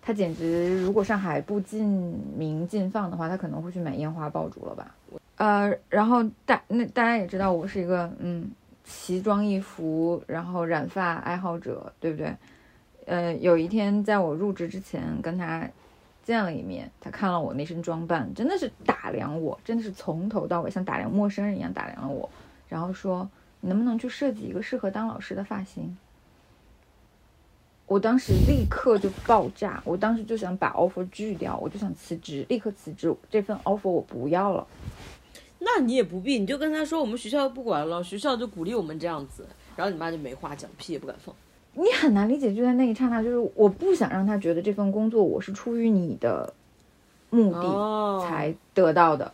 [0.00, 4.94] 他简直如果上海不禁鸣禁放的话，他可能会去买烟花爆竹了吧？
[5.36, 8.50] 呃，然后大那大家也知道我是一个嗯
[8.84, 12.36] 奇装异服，然后染发爱好者，对不对？
[13.06, 15.68] 呃，有一天在我入职之前跟他。
[16.24, 22.30] 见了一面，他看了我那身装扮，真的是打量我，真的是从头到尾像打量陌生人一样打量了我，
[22.68, 23.28] 然后说
[23.60, 25.98] ：“你能不能去设计一个适合当老师的发型？”
[27.86, 34.64] 我当时立刻就爆炸，我当时就想把 offer 拒掉，我就想辞职，立刻辞职，这份 offer 我不要了。
[35.64, 39.46] 那你也不必，你就跟他说我们学校不管了，学校就鼓励我们这样子，
[39.76, 41.34] 然后你妈就没话讲，屁也不敢放。
[41.74, 46.52] 你很难理解，就在那一刹那，就是我不想让他觉得这份工作我是出于你的
[47.30, 49.32] 目的才得到的，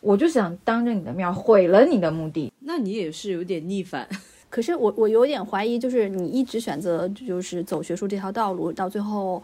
[0.00, 2.52] 我就想当着你的面毁了你的目的。
[2.60, 4.08] 那你也是有点逆反。
[4.48, 9.42] 可是我我有点怀疑，就是你一直选择就是走学术这条道路，到最后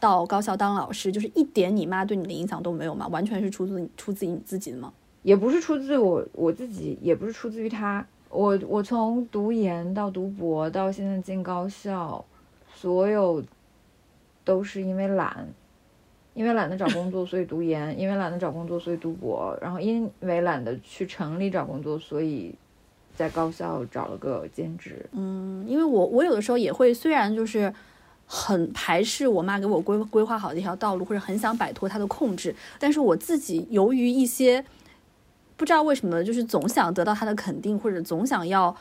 [0.00, 3.06] 到高校当老师，就是一点你妈对你的影响都没有吗？
[3.08, 4.92] 完全是出自出自于你自己的吗？
[5.26, 8.06] 也不是出自我我自己，也不是出自于他。
[8.30, 12.24] 我我从读研到读博到现在进高校，
[12.72, 13.42] 所有
[14.44, 15.48] 都是因为懒，
[16.32, 22.54] 因为懒得找工作，所以读研；因为懒得找工作，所以读博；然后因为懒得去城里找工作，所以
[23.16, 25.04] 在高校找了个兼职。
[25.10, 27.74] 嗯，因为我我有的时候也会，虽然就是
[28.28, 34.64] 很排斥我妈给我规规划好的一条道路，或者很想摆脱她的控制，但是我自己由于一些。
[35.56, 38.74] 不知道为什么，就是总想得到他的肯定，或者总想要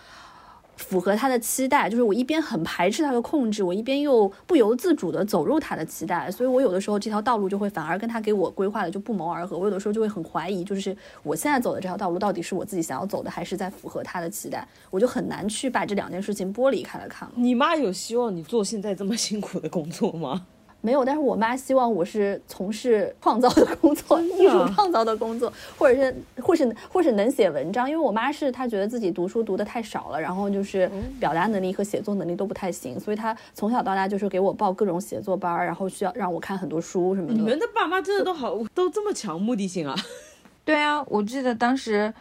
[0.75, 9.57] 符合他的期待，就是我一边很排斥他的控制，我一边又不由自主的走入他的期待，所以我有的时候这条道路就会反而跟他给我规划的就不谋而合。
[9.57, 14.67] 我有的时候就会很怀疑，就是我现在走的这条道路到底是我自己想要走的，还是在符合他的期待？
[14.89, 17.35] 我就很难去把这两件事情剥离开来看了。
[17.37, 20.45] 你妈有希望你做现在这么辛苦的工作吗？
[20.85, 27.89] 没有，但是我妈希望我是从事创造的工作， 艺术创造的工作，或者是或是或是能写文章。
[27.89, 37.33] 因为我妈是她觉得自己读书读的太少了，然后就是表达能力和写作能力都不太行，所以她从小到大就是给我报各种写作班，然后需要让我看很多书什么的。
[37.33, 39.95] 你们的爸妈真的都好，都这么强目的性啊？
[40.63, 42.13] 对啊，我记得当时。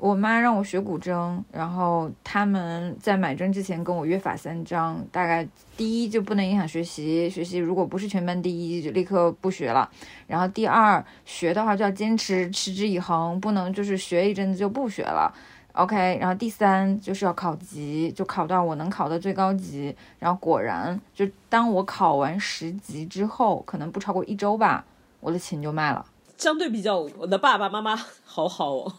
[0.00, 9.90] 我妈让我学古筝，然后他们在买筝之前跟我约法三章，大概第一就不能影响学习，学习如果不是全班第一就立刻不学了。
[10.26, 15.30] 然后第二学的话就要坚持，持之以恒，不能就是学一阵子就不学了。
[15.74, 19.94] OK，然后第三就是要考级，就考到我能考的最高级。
[20.18, 24.82] 然后果然，就当我考完十级之后，可能不超过一周吧，
[25.20, 26.06] 我的琴就卖了。
[26.38, 28.92] 相对比较，我的爸爸妈妈好好哦。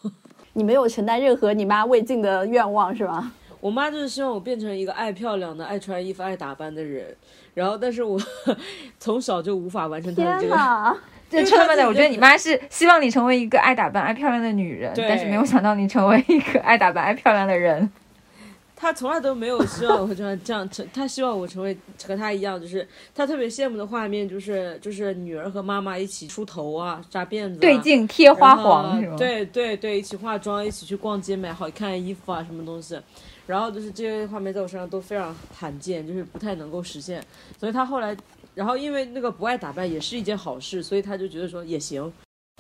[0.54, 3.32] 你没有承担任何你妈未尽的愿望是吧？
[3.60, 7.16] 我妈就是希望我变成一个爱漂亮的、爱穿衣服、爱打扮的人，
[7.54, 8.20] 然后但是我
[9.00, 10.98] 从小就无法完成她的这个。
[11.30, 17.90] 这特别的，我觉得你妈是希望你成为一个爱打扮、爱漂亮的女人，但是没有想到你成为一个爱打扮、爱漂亮的人。
[18.82, 29.16] 他从来都没有希望我这样这样成，他希望我成为和他一样，就是他特别羡慕的画面，就是就是女儿和妈妈一起梳头啊、扎辫子、对镜贴花黄，是吗？
[29.18, 33.00] 对对对，一起化妆，一起去逛街买好看的衣服啊，什么东西。
[33.46, 37.24] 然后就是这些画面在我身上都非常罕见，就是不太能够实现。
[37.60, 38.18] 所以他后来，
[38.56, 42.12] 然后因为那个不爱打扮也是一件好事，所以他就觉得说也行。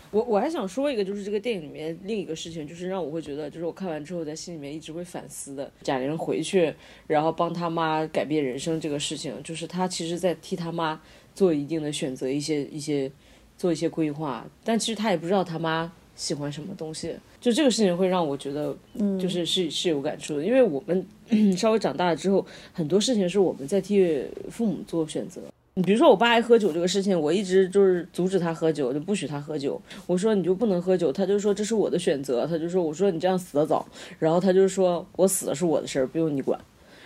[0.09, 5.71] 我我还想说一个，就是这个电影里面另一个事情，就是让我会觉得，就是我看完之后在心里面一直会反思的。
[5.83, 6.73] 贾玲回去，
[7.07, 11.01] 然后帮他妈改变人生这个事情，就是她其实在替他妈
[11.35, 13.11] 做一定的选择，一些一些
[13.57, 17.15] 做一些规划，但其实他也不知道他妈喜欢什么东西。
[17.39, 18.75] 就这个事情会让我觉得，
[19.19, 21.05] 就是是是有感触的，因为我们
[21.55, 25.41] 稍微长大了之后，很多事情是我们在替父母做选择。
[25.75, 29.81] 你比如说我爸爱喝酒这个事情，我一直就是阻止他喝酒，就不许他喝酒。
[30.05, 32.45] 我说你就不能喝酒，他就说这是我的选择。
[32.45, 33.88] 他就说我说你这样死得早，
[34.19, 36.60] 然后他就说我死了是我的事儿，不用你管。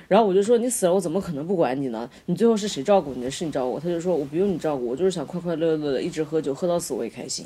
[0.08, 2.10] 然后我就说你死了，我怎么可能不管你呢？
[2.25, 3.30] 你最后是谁照顾你的？
[3.30, 3.80] 是你照顾我。
[3.80, 7.45] 他就说我不用你照顾，我就是想快快乐乐的一直喝酒，喝到死我也开心。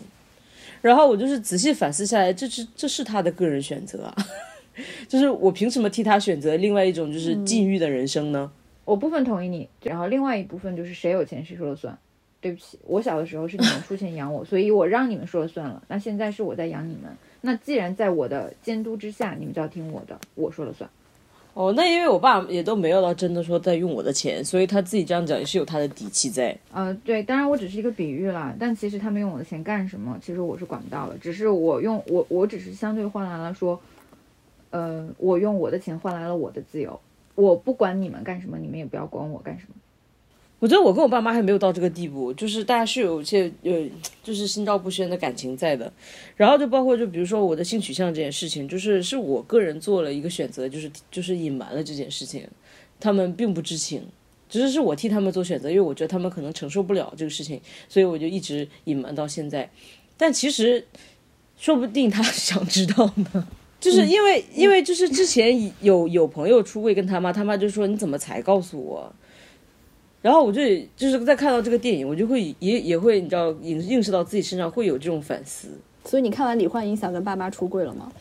[0.82, 4.16] 然后我就是仔细反思下来，这是这是他的个人选择啊，
[5.10, 8.50] 就是我凭什么替他选择另外一种就是禁欲的人生呢？
[8.90, 11.96] 我部分同意你，然后另外一部分就是谁有钱谁说了算。
[12.42, 15.84] 对不起，我小的时候是你们出钱养我，所以我让你们说了算了。
[15.88, 20.90] 那现在是我在养你们，那既然在我的监督之下，你们就要听我的，我说了算。
[21.54, 26.58] 哦，那因为我爸也都没有到真的说在用我的钱，所以他自己这样讲也是有他的底气在。
[26.72, 31.18] 呃，对，当然我只是一个比喻啦，但其实他们用我的钱干什么，其实我是管不到的。
[31.20, 33.80] 只是我用我，我只是相对换来了说，
[34.72, 37.00] 呃，我用我的钱换来了我的自由。
[37.40, 39.76] 我不管你们干什么，你们也不要管我干什么。
[40.60, 43.90] 我觉得我跟我爸妈还没有到这个地步，就是大家是有一些呃，
[44.22, 45.90] 就是心照不宣的感情在的。
[46.36, 52.46] 然后就包括就比如说我的性取向这件事情，就是是我个人做了一个选择，就是就是隐瞒了这件事情，
[53.00, 54.06] 他们并不知情，
[54.50, 59.70] 只是是我替他们做选择，因为我觉得他们可能承受不了这个事情，所以我就一直隐瞒到现在。
[60.18, 60.86] 但其实
[61.58, 63.48] 说不定他 想知道呢。
[63.80, 69.12] 就是因为，因为就是之前有有朋友出柜跟他妈，他妈就说你怎么才告诉我？
[70.22, 70.62] 然后我就
[70.98, 75.70] 就是在看到这个电影，我就会也也会你知道映映射到自己身上，会有这种反思。
[76.04, 78.12] 所以你看完《李焕英》想跟爸妈出柜了吗？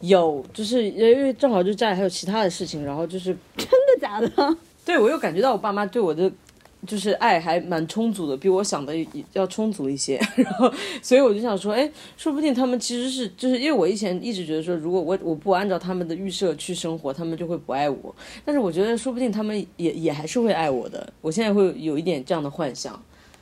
[0.00, 4.56] 有，就是因为正好就家里还有其他的事情，然后就是真的假的？
[4.84, 6.32] 对我又感觉到我爸妈对我的。
[6.86, 8.94] 就是爱还蛮充足的，比我想的
[9.32, 10.16] 要充足一些。
[10.36, 10.72] 然后，
[11.02, 18.14] 所以我就想说，哎，说不定他们其实是，就是因为我以前一直觉得说，如果我我不按照他们的预设去生活，他们就会不爱我。
[18.44, 21.12] 但是我觉得，说不定他们也也还是会爱我的。
[21.20, 22.98] 我现在会有一点这样的幻想，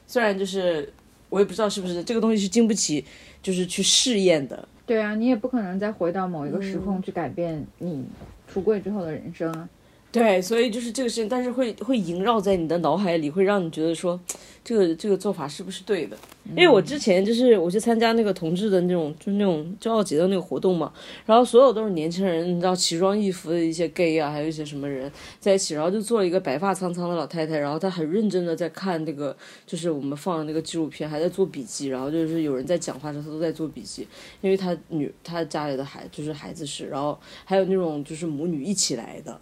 [0.07, 0.92] 虽然就是
[1.28, 3.04] 我也不知道是不是这个东西是经不起
[3.42, 4.66] 就是去试验的。
[4.87, 8.04] 对啊，你也不可能再回到某一个时空去改变你
[8.46, 9.68] 出柜之后的人生啊。
[10.14, 14.18] 对，所以就是这个事情，但是会会萦绕在你的脑海里，会让你觉得说，
[14.62, 16.16] 这个这个做法是不是对的？
[16.50, 20.92] 因为我之前就是我去参加那个同志的那种，就是那种骄傲节的那个活动嘛，
[21.27, 34.07] 然后所有都是年轻人，你知道奇装异服的一些 gay 啊，还有一些什么人在一起，然后就坐了一个白发苍苍的老太太，然后她很认真的在看那个，就是我们放的那个纪录片，还在做笔记，然后就是有人在讲话的时候，她都在做笔记，
[34.40, 39.40] 因为她女她家里的孩就是孩子是，然后还有那种就是母女一起来的。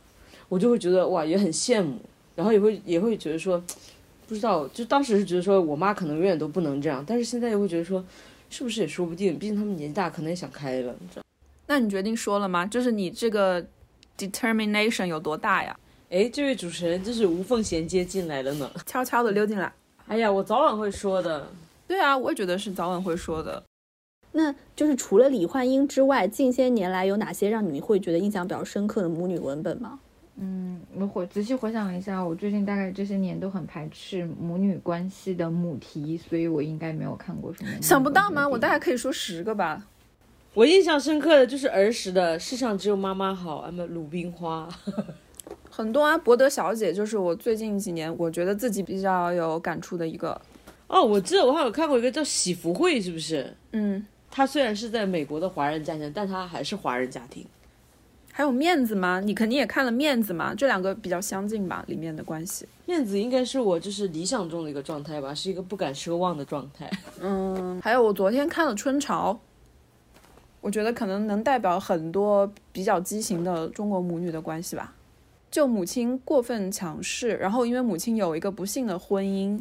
[0.52, 1.96] 我就会觉得哇，也很羡慕，
[2.36, 3.58] 然后也会也会觉得说，
[4.28, 8.04] 不知道，就当时是觉得说我妈可能永远都不能这样，但是现在又会觉得说，
[8.50, 11.22] 是不是也说不定，毕竟他们年纪大，可能也想开了，你知道？
[11.68, 12.66] 那你决定说了吗？
[12.66, 13.64] 就是你这个
[14.18, 15.74] determination 有多大呀？
[16.10, 19.72] 哎，这位主持人就是无缝衔接进来了呢，悄悄的溜进来。
[20.06, 21.48] 哎呀，我早晚会说的。
[21.88, 23.64] 对啊，我也觉得是早晚会说的。
[24.32, 29.98] 那就是除了李焕英之外，近些年来有哪些让你会觉得印象比较深刻的母女文本吗？
[30.44, 37.70] 嗯，我回仔细回想一下，我最近大概这些年都很排斥母女关系的母题，所以我应该没有看过什么。
[37.80, 38.48] 想不到吗？
[38.48, 39.86] 我大概可以说十个吧。
[40.52, 44.68] 我印象深刻的就是儿时的《世上只有妈妈好》，啊么《鲁冰花》，
[45.70, 46.18] 很多啊。
[46.18, 50.38] 博德小姐就是我最近几年我觉得自己比较有感触的一个。
[50.88, 53.54] 哦，我记得我好像看过一个叫《喜福会》，是不是？
[53.70, 57.46] 嗯，它虽然是在美国的华人家庭，但它还是华人家庭。
[58.34, 59.20] 还有面子吗？
[59.20, 60.54] 你肯定也看了面子嘛？
[60.54, 62.66] 这两个比较相近吧，里面的关系。
[62.86, 66.90] 面子应该是我就是理想中的一个状态吧，是一个不敢奢望的状态。
[67.20, 69.38] 嗯，还有我昨天看了春潮，
[70.62, 74.94] 我觉得可能能代表很多比较畸形的中国母女的关系吧。
[75.50, 79.60] 就母亲过分强势，然后因为母亲有一个不幸的婚姻，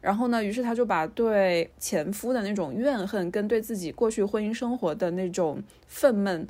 [0.00, 6.46] 然后呢，于是她就把对前夫的那种怨恨跟对自己过去婚姻生活的那种愤懑。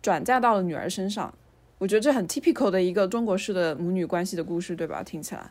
[0.00, 1.34] 转嫁到了女儿身上，
[1.78, 5.02] 我觉得这很 typical 的一个中国式的母女关系的故事，对吧？
[5.02, 5.50] 听起来。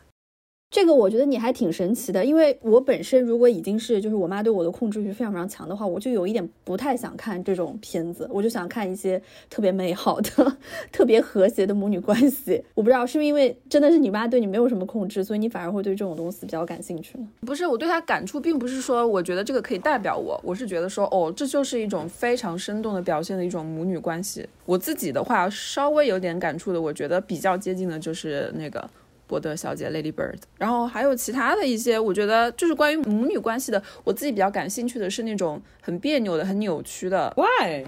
[0.68, 10.56] 这个我觉得你还挺神奇的，因为我本身如果已经是就是我妈对我的控制欲非常非常强的话，我就有一点不太想看这种片子，我就想看一些特别美好的、
[10.92, 12.62] 特别和谐的母女关系。
[12.74, 17.26] 我不知道是不是因为真的是你妈对你没有什么控制，所以你反而会对这种东西比较感兴趣呢？
[17.40, 24.46] 不是，我对她感触并不是说我觉得这个可以代表我，我是觉得说哦，这就是一种非常生动的表现的一种母女关系。
[24.66, 28.90] 我自己的话稍微有点感触的，我觉得比较接近的就是那个。
[29.26, 37.32] 博德小姐 Lady Bird，然后还有其他的一些，我觉得就是关于母女关系的，我自己比较感兴趣的是那种很别扭的、很扭曲的。
[37.36, 37.84] Why？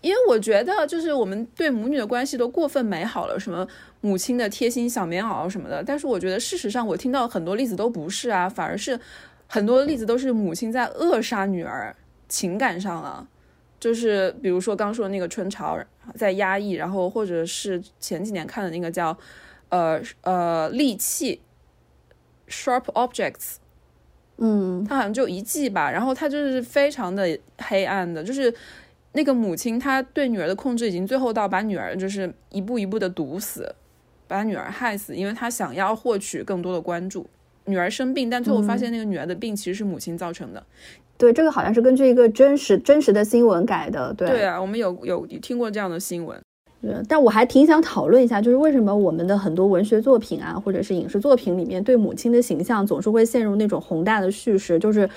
[0.00, 3.68] 因为我觉得就是我们对母女的关系都过分美好了，什么
[4.00, 5.84] 母亲的贴心小棉袄什么的。
[5.84, 8.98] 但是我觉得事实上，我听到很多例子都不是啊，反而是
[9.46, 11.94] 很多例子都是母亲在扼杀女儿
[12.30, 13.28] 情感上了。
[13.78, 15.78] 就是比如说刚说的那个春潮
[16.14, 19.14] 在压抑，然后或者是前几年看的那个叫。
[19.70, 21.40] 呃呃，利器
[22.48, 23.56] ，sharp objects，
[24.36, 28.52] 嗯，他好像就一季吧，然后他就是非常的黑暗的，就是
[29.12, 33.74] 那个母亲她对女儿的控制已经最后到把女儿就是一步一步的毒死，
[34.28, 37.26] 把女儿害死，因为她想要获取更多的关注。
[37.66, 40.64] 女儿生病，但最后发现那个女儿的病其实是母亲造成的。
[41.16, 44.12] 对，这个好像是根据一个真实真实的新闻改的。
[44.14, 46.40] 对，对啊，我们有有听过这样的新闻。
[46.80, 55.08] 对但我还挺想讨论一下，就是为什么我们的很多文学作品啊，或者是影视作品里面，对母亲的形象总是会陷入那种宏大的叙事，就是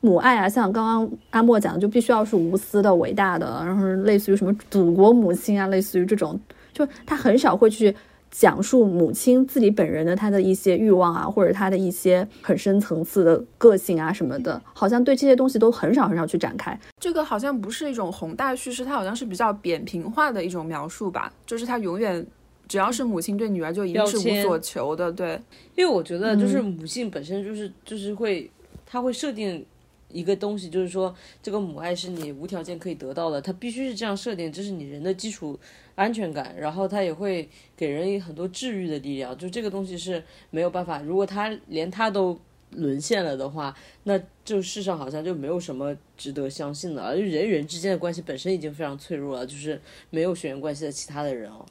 [0.00, 6.38] 母爱啊，像刚刚阿莫讲的，就必须要是无私的、伟大的，然后类似于什么祖国母亲啊，类似于这种，
[6.72, 7.94] 就他很少会去。
[8.32, 16.76] 讲述母亲自己本人的她的一些欲望啊，或者她的一些很深层次的个性啊什么的，好像对这些东西都很少很少去展开。
[16.98, 21.32] 这个好像不是一种宏大叙事，它好像是比较扁平化的一种描述吧。
[21.46, 22.26] 就是她永远
[22.66, 25.12] 只要是母亲对女儿就一定是无所求的。
[25.12, 25.38] 对，
[25.76, 28.50] 因为我觉得就是母性本身就是就是会，
[28.86, 29.64] 她会设定。
[30.12, 35.58] 一个东西就是说，这个母爱是你无条件可以得到的，它必须是这样设定，这是你人的基础
[35.94, 42.38] 安全感，然后它也会给人很多治愈的力量，就这个东西是没有办法，如果他连他都
[42.70, 51.64] 沦陷了的话，那就世上好像就没有什么值得相信的了，就人与人之间的关系本身已经非常脆弱了，就是没有血缘关系的其他的人哦。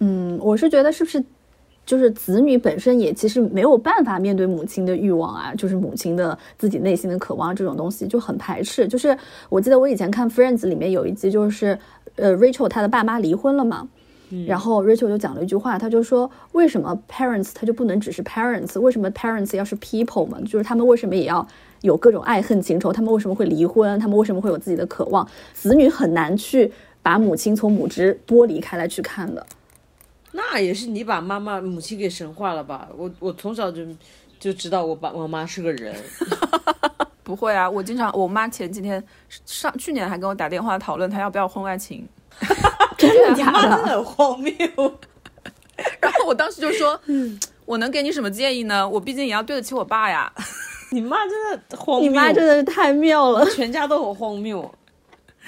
[0.00, 1.24] 嗯，我是觉得是不是？
[1.88, 8.86] 就是子女本身也其实没有办法面对母亲的欲望啊，就是母亲的自己内心的渴望这种东西就很排斥。
[8.86, 9.16] 就是
[9.48, 11.78] 我记得我以前看 Friends 里面有一集，就是
[12.16, 13.88] 呃 Rachel 她的爸妈离婚了嘛，
[14.46, 20.38] 然后 Rachel 就讲了一句话，他就说为什么 parents 他就不能只是 parents，为什么 parents 要是 people 嘛？
[20.42, 21.48] 就是他们为什么也要
[21.80, 22.92] 有各种爱恨情仇？
[22.92, 23.98] 他们为什么会离婚？
[23.98, 25.26] 他们为什么会有自己的渴望？
[25.54, 26.70] 子女很难去
[27.00, 29.46] 把母亲从母职剥离开来去看的。
[30.32, 32.88] 那也是你把妈妈母亲给神化了吧？
[32.96, 33.82] 我我从小就
[34.38, 35.94] 就知道我爸我妈是个人。
[37.22, 39.02] 不会啊，我经常我妈前几天
[39.44, 42.08] 上去年还跟我打电话讨论她要不要婚外情，
[42.96, 43.84] 真的假妈 真的的？
[43.86, 44.54] 很荒谬。
[46.00, 46.98] 然后我当时就说，
[47.66, 48.88] 我能给你什么建议呢？
[48.88, 50.32] 我毕竟也要对得起我爸呀。
[50.90, 53.44] 你妈真的荒你，妈真的是太妙了。
[53.50, 54.74] 全家都很荒谬。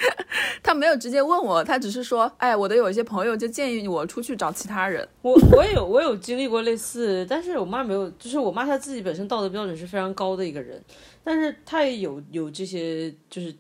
[0.62, 5.06] 他没有直接问我，他只是说，哎，我的有一些朋友就建议我出去找其他人。
[5.22, 10.82] 我我有我有经历过类似，但是我妈没有，就是我妈她自己本身道德标准是非常高的一个人，
[11.24, 13.54] 但是她也有有这些就是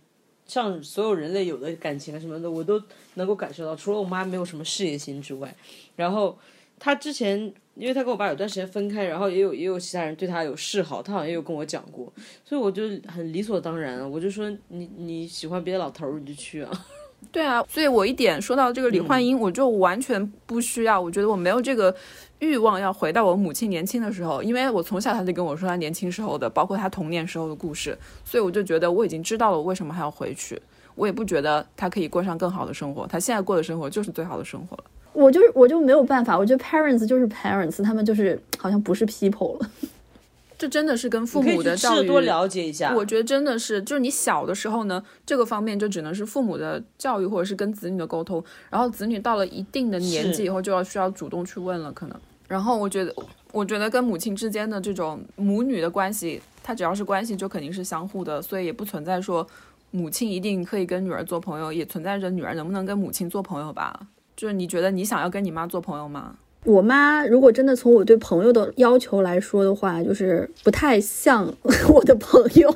[0.46, 2.82] 像所有人类有的感情什么的，我都
[3.14, 3.74] 能够感受到。
[3.76, 5.54] 除了我妈没有什么事业心之外，
[5.96, 6.38] 然后
[6.80, 12.12] 她之前因为他跟我爸有段时间分开，然后也有也有其他人对他有示好，他好像也有跟我讲过，
[12.44, 16.70] 所以我就很理所当然啊，我就说你你喜欢别的老头儿你就去啊。
[17.30, 21.94] 对啊，所以我一点说到这个李焕英，我就完全不需要，我觉得我没有这个
[22.38, 30.60] 欲望要回到我母亲年轻的时候，因为我从小他就跟我说他年轻时候的，包括他童年时候的故事，所以我就觉得我已经知道了我为什么还要回去，
[30.94, 34.84] 我也不觉得他可以过上更好的生活，他现在过的生活就是最好的生活了。
[35.12, 39.70] 我就是我就没有办法，我觉得 parents 就是 parents，他们就是好像不是 people 了。
[40.56, 42.94] 这真的是跟父母的教育多了解一下。
[42.94, 52.20] 我觉得真的是，就是你小的时候呢，这个方面就只能是父母的教育或者是跟子女的沟通，然后子女到了一定的年纪以后就要需要主动去问了，可能。
[52.46, 53.14] 然后我觉得，
[53.52, 59.46] 我觉得跟母亲之间的这种母女的关系，它只要是关系就肯定是相互的，所以也不存在说
[59.92, 63.98] 母亲一定可以跟女儿做朋友，也存在着女儿能不能跟母亲做朋友吧。
[64.40, 66.34] 就是你觉得你想要跟你妈做朋友吗？
[66.64, 71.52] 我妈如果真的从我对朋友的要求来说的话，就是不太像
[71.92, 72.74] 我的朋友。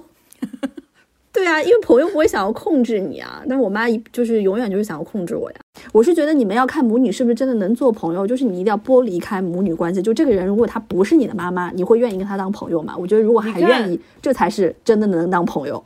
[1.32, 5.56] 对啊，因为朋友不会想要控制你啊，但是我妈一就是永远就是想要控制我呀。
[5.90, 10.02] 我是觉得你们要看母女是不是真的能做朋友，就是你一定要剥离开母女关系。
[10.02, 12.94] 就这个人如果他不是你的妈妈，你会愿意跟他当朋友吗？
[12.94, 15.82] 我觉得如果还愿意，这才是真的能当朋友。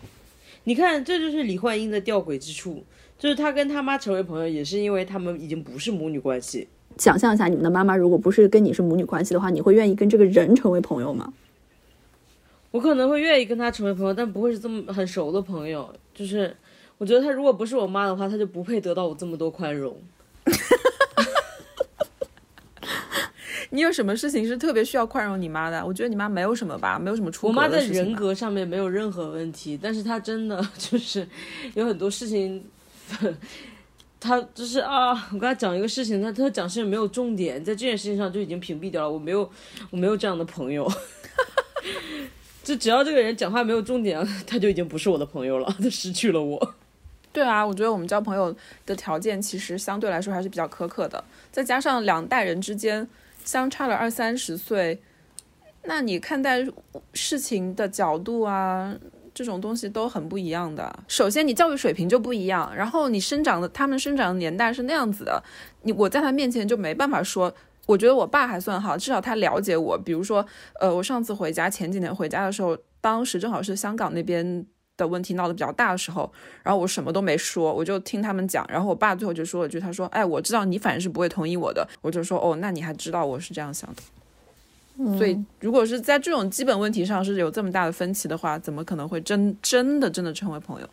[0.64, 2.82] 你看，这就是李焕英的吊诡之处，
[3.18, 6.68] 就是他跟他妈成为朋友，也是因为他们已经不是母女关系。
[6.96, 11.32] 想象一下，你们的妈妈如果不是跟你是母女关系的话，你会愿意跟这个人成为朋友吗？
[12.70, 15.92] 我可能会愿意跟他成为朋友，但不会是这么很熟的朋友。
[16.14, 16.54] 就是
[16.98, 19.96] 我觉得他如果不是我妈的话，他就不配得到我这么多宽容。
[23.70, 25.84] 你有什么事情是特别需要宽容你妈的？
[25.84, 31.26] 我觉得你妈没有什么吧，没有什么出格我妈在人格上面没有任何问题，但是她真的就是
[31.74, 32.64] 有很多事情，
[34.20, 39.10] 他就是啊，我跟他讲一个事情，他他讲事情没有重点，在这件事情上就已经屏蔽掉了。
[39.10, 39.48] 我没有
[39.90, 40.90] 我没有这样的朋友，
[42.64, 46.74] 就只要这个人讲话没有重点， 他就已经不是我的朋友了，他失去了我。
[47.32, 48.54] 对啊，我觉得我们交朋友
[48.84, 53.06] 的条件其实相对来说还是比较苛刻的，再加上两代人之间
[53.44, 55.00] 相差了二三十岁，
[55.84, 56.66] 那你看待
[57.12, 58.96] 事情的角度啊，
[59.38, 60.98] 这种东西都很不一样的。
[61.06, 65.40] 首先，你教育水平就不一样，然后你生长的他们生长的年代是那样子的，
[65.82, 67.54] 你我在他面前就没办法说。
[67.86, 69.96] 我觉得我爸还算好，至少他了解我。
[69.96, 70.44] 比如说，
[70.80, 74.66] 呃，我上次回家，前几年回家的时候，当时正好是香港那边
[74.96, 76.30] 的问题闹得比较大的时候，
[76.64, 78.66] 然后我什么都没说，我就听他们讲。
[78.68, 84.02] 然后我爸最后就说了句：“他说，哎，我知道你反正是不会同意我的。”我就说：“哦，那你还知道我是这样想的。”
[85.16, 90.88] 所以，如果是在这种基本问题上是有这么大的分歧的话，怎么可能会真真的真的成为朋友？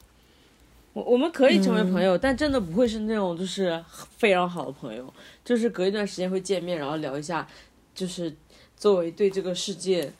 [0.93, 3.83] 我我们可以成为朋友，但真的不会是那种就是
[4.15, 5.11] 非常好的朋友，
[5.43, 7.47] 就是隔一段时间会见面，然后聊一下，
[7.95, 8.31] 就是
[8.77, 10.13] 作为对这个世界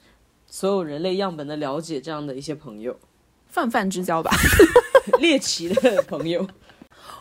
[0.47, 2.97] 所有人类样本的了解这样的一些朋友，
[3.47, 4.31] 泛泛之交吧。
[5.21, 6.45] 猎奇的朋友。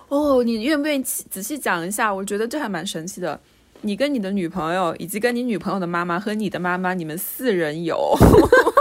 [0.08, 2.12] 哦，你愿不愿意仔细讲一下？
[2.12, 3.38] 我觉得这还蛮神奇的。
[3.84, 8.16] 你跟你的女朋友，以及跟你女朋友的妈妈和你的妈妈，你们四人游，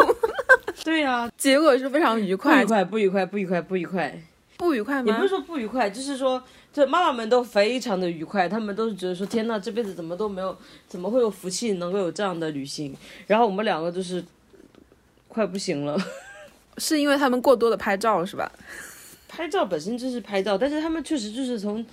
[0.84, 4.24] 对呀、结果是非常愉快不快愉，快，不愉快，不愉快，不愉快。
[4.56, 5.28] 不愉快吗也不是？
[5.28, 6.41] 说不愉快，就是说，
[6.72, 10.56] 这妈妈们都非常的愉快，他们都是觉得说，天呐，这辈子怎么都没有，
[10.88, 12.95] 怎么会有福气能够有这样的旅行？
[13.28, 14.24] 然后我们两个就是
[15.28, 15.99] 快不行了。
[16.78, 18.49] 是因为他们过多的拍照是吧？
[19.28, 21.84] 拍照本身就是拍照，但是他们确实就是从，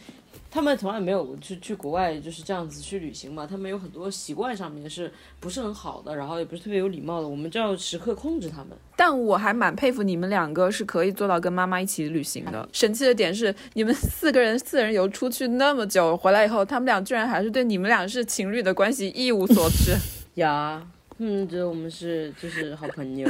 [0.50, 8.70] 他们从来没有去去国外就是这样子去旅行嘛，他们有很多习惯上面是不是很好的，然后也不是特别有礼貌的，我们就要时刻控制他们。
[8.96, 12.68] 但我还蛮佩服你们两个是可以做到跟妈妈一起旅行的。
[12.72, 19.96] 神奇的点是，你们四个人 四人游出去那么久，回来以后，他们俩居然还是对你们俩是情侣的关系一无所知。
[20.40, 20.84] 呀，
[21.18, 23.28] 嗯，觉得我们是就是好朋友。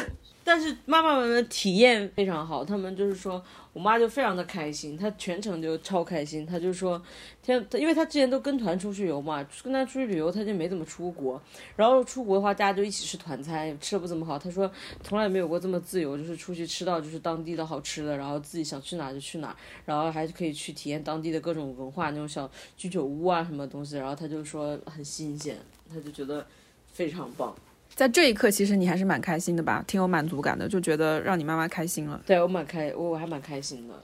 [0.53, 3.41] 但是妈妈们的体验非常好，他们就是说
[3.73, 7.01] 我妈就非常的开心，她全程就超开心，她就说
[7.41, 11.41] 天，因为她之前都跟团出去游嘛，跟团出去旅游，她就没怎么出国，
[11.77, 14.69] 然后出国的话，大家就一起吃团餐，吃的不怎么好，她说
[15.05, 25.57] 从来没有过这么自由，就是出去吃到就是当地的好吃的，然后自己想去哪就去哪，然后还可以去体验当地的各种文化，那种小居酒屋啊什么东西，然后她就说很新鲜，
[25.89, 26.45] 她就觉得
[26.93, 27.55] 非常棒。
[27.95, 32.19] 在这一刻，其实你还是蛮开心的吧，挺有满足感的，就觉得让你妈妈开心了。
[32.27, 33.95] 对我蛮开，我我还蛮开心的。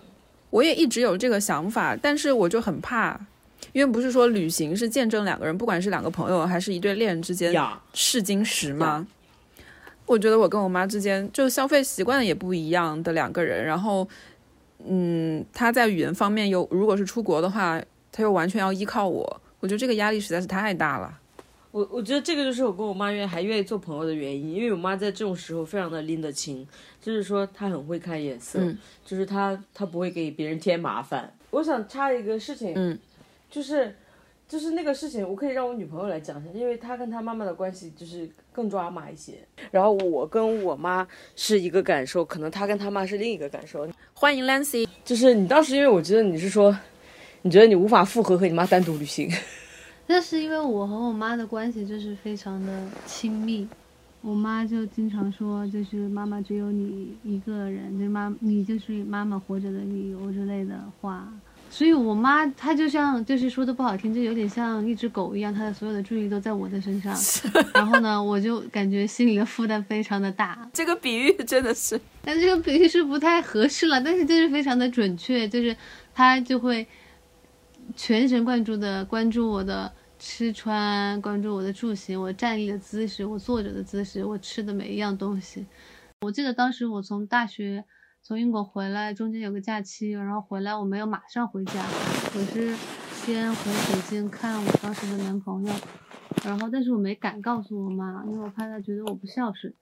[0.51, 3.18] 我也一直有这个想法，但是我就很怕，
[3.72, 7.55] 因为不是说旅行是见证两个人，不管是两个朋友还是一对恋人之间，
[7.95, 9.07] 试金石吗？
[10.05, 14.07] 我觉得我跟我妈之间就消费习惯也不一样的两个人，然后，
[14.87, 17.82] 嗯，她在语言方面又如果是出国的话，
[18.12, 21.18] 她又完全要依靠我，我觉得这个压力实在是太大了。
[21.77, 26.66] 我我觉得这个就是我跟我妈愿还愿意做朋友的原因，因为我妈在这种时候非常的拎得清，
[27.03, 31.31] 就是说她很会看眼色，嗯就是她她不会给别人添麻烦。
[31.51, 32.99] 我想插一个事情，嗯，
[33.51, 33.95] 就是
[34.49, 39.35] 就是那个事情，我可以让我女朋友来讲一下，因为她跟她妈妈的关系就是更抓马一些，
[39.70, 43.87] 然后我跟我妈是一个感受，可能她跟她妈是另一个感受。
[44.14, 46.74] 欢迎 Lancy，就是你当时因为我觉得你是说，
[47.43, 49.31] 你觉得你无法复合和你妈单独旅行，
[50.07, 53.66] 那是因为我和我妈的关系就是非常的亲密，
[54.20, 61.28] 我妈就经常说，就是妈妈只有你一个人，就是妈你就是妈妈活着的理由之类的话。
[61.68, 67.12] 所以我妈她就像就是说的不好听，就有点像一只狗一样，她的所有的注意力都在我的身上。
[67.74, 70.70] 然后呢，我就感觉心里的负担非常的大。
[70.72, 75.76] 这个比喻真的是，但这个比喻是不太合适了，但是就是非常的准确，就是
[76.14, 76.86] 她就会
[77.97, 85.66] 全神贯注的关注我的吃穿，关注我的住行，我站立的姿势，我坐着的姿势，我吃的每一样东西。
[86.20, 87.84] 我记得当时我从大学
[88.22, 91.84] 从英国回来，中间有个假期，然后回来我没有马上回家，
[92.34, 92.76] 我是
[93.14, 95.72] 先回北京看我当时的男朋友，
[96.44, 99.72] 然后但是我没敢告诉我妈，因为我怕她觉得我不孝顺。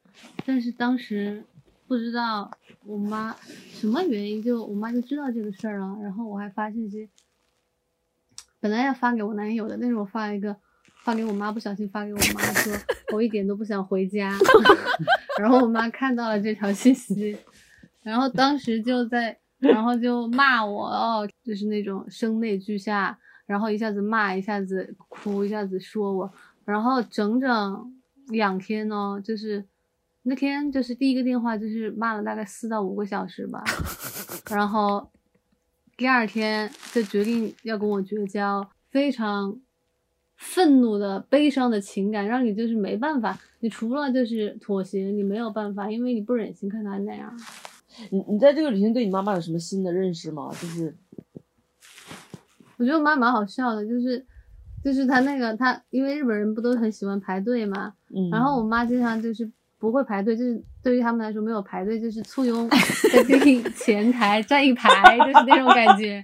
[0.47, 1.45] 但是当时
[1.89, 2.51] 不知道
[2.85, 3.35] 我妈
[3.73, 5.97] 什么原因，就我妈就知道这个事儿了。
[6.03, 7.09] 然后我还发信息，
[8.65, 10.57] 本来要发给我男友的，但是我发了一个
[11.03, 12.73] 发给我妈，不小心发给我妈说，
[13.13, 14.35] 我一点都不想回家。
[15.39, 17.37] 然后我妈看到了这条信息，
[18.03, 26.33] 然后当时就在，然后就骂我哦，就是那种声泪俱下，然后一下子骂，一下子哭，一下子说我，
[26.65, 27.95] 然后整整
[28.29, 29.63] 两天呢，就是
[30.23, 33.63] 那天就是第一个电话就是骂了大概四到五个小时吧，
[34.51, 35.11] 然后
[35.97, 39.59] 第二天就决定要跟我绝交，非常
[40.37, 47.33] 愤怒的、悲伤的情感，让你就是没办法，你除了就是妥协，你没有办法，因为你不忍心看他那样。
[48.11, 50.51] 你你在这个旅行对你妈妈有什么新的认识吗？
[50.61, 50.97] 就是
[52.77, 54.27] 我觉得我妈蛮好笑的，就是
[54.83, 66.23] 就是她那个她，因为日本人不都很喜欢排队嘛，嗯，然后我妈经常就是不会排队，就是对于他们来说没有排队就是簇拥在最 前台站一排，就是那种感觉。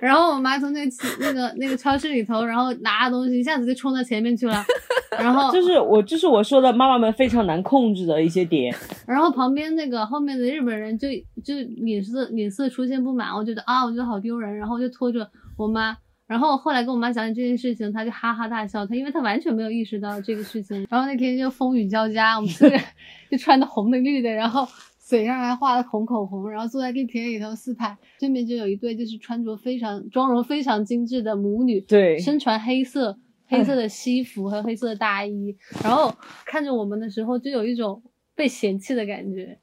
[0.00, 4.64] 然后我妈从那个那个那个超市里头，然后拿东西一下子就冲到前面去了，
[5.16, 8.74] 然后就是我就是我说的妈妈们非常难控制的一些点。
[9.06, 11.06] 然后旁边那个后面的日本人就
[11.44, 15.96] 就脸色脸色出现不满，我觉得啊，我觉得好丢人，然后就拖着我妈，
[16.32, 20.86] 然后后来跟我妈讲起这件事情，她就哈哈大笑，她因为她完全没有意识到这个事情。
[20.88, 22.82] 然后那天就风雨交加，我们四个人
[23.30, 24.66] 就穿的红的绿的，然后
[24.98, 35.54] 嘴上还画了红口红，然后坐在地铁里头四排，对面就有一对就是穿着非常妆容非常精致的母女，对身穿黑色黑色的西服和黑色的大衣，
[35.84, 36.16] 然后
[36.46, 38.02] 看着我们的时候就有一种
[38.34, 39.58] 被嫌弃的感觉。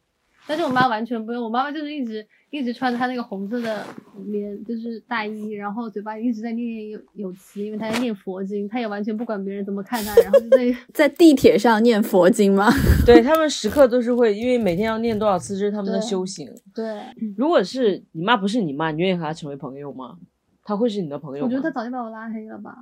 [0.45, 3.85] 但是我妈完全不用，我妈妈就是一直一直穿着他那个红色的
[4.25, 12.69] 棉就是大衣，然后嘴巴一直在念念有有词，因为他在念佛经，他也完全不管别人怎么看他，然后就在 在地铁上念佛经吗？
[13.05, 16.49] 对他们时刻都是会，因为每天要念多少次，这是他们的修行。
[16.73, 17.01] 对，
[17.37, 20.17] 如果是你妈不是你妈，你愿意和她成为朋友吗？
[20.63, 21.47] 她会是你的朋友吗？
[21.47, 22.75] 我觉得她早就把我拉黑了吧。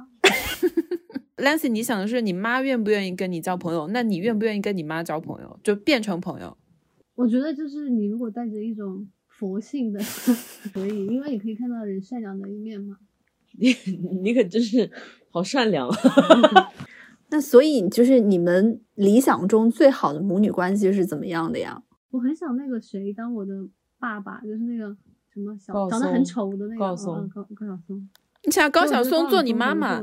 [1.37, 3.87] Lancy，你想的是你妈愿不愿意跟你交朋友？
[3.89, 5.59] 那你愿不愿意跟你妈交朋友？
[5.61, 6.57] 就变成朋友？
[7.15, 9.07] 我觉得就是你如果带着一种
[9.37, 9.99] 佛性的
[10.73, 12.97] 可以，因为你可以看到人善良的一面嘛。
[13.59, 13.69] 你
[14.21, 14.89] 你可真是
[15.29, 15.97] 好善良啊！
[17.29, 21.81] 那所以就是你们理想中最好的母女关系是怎么样的呀？
[22.11, 23.53] 我很想那个谁当我的
[23.99, 24.95] 爸爸，就是那个
[25.33, 28.09] 什么小长得很丑的那个嗯高松嗯高高晓松。
[28.43, 29.99] 你想高晓松做你妈妈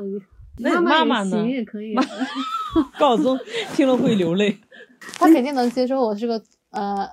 [0.58, 1.94] 那你妈妈妈呢也行也可以，
[2.98, 3.38] 高晓松
[3.74, 4.58] 听了会流泪。
[5.18, 7.08] 他肯定能接受我是个呃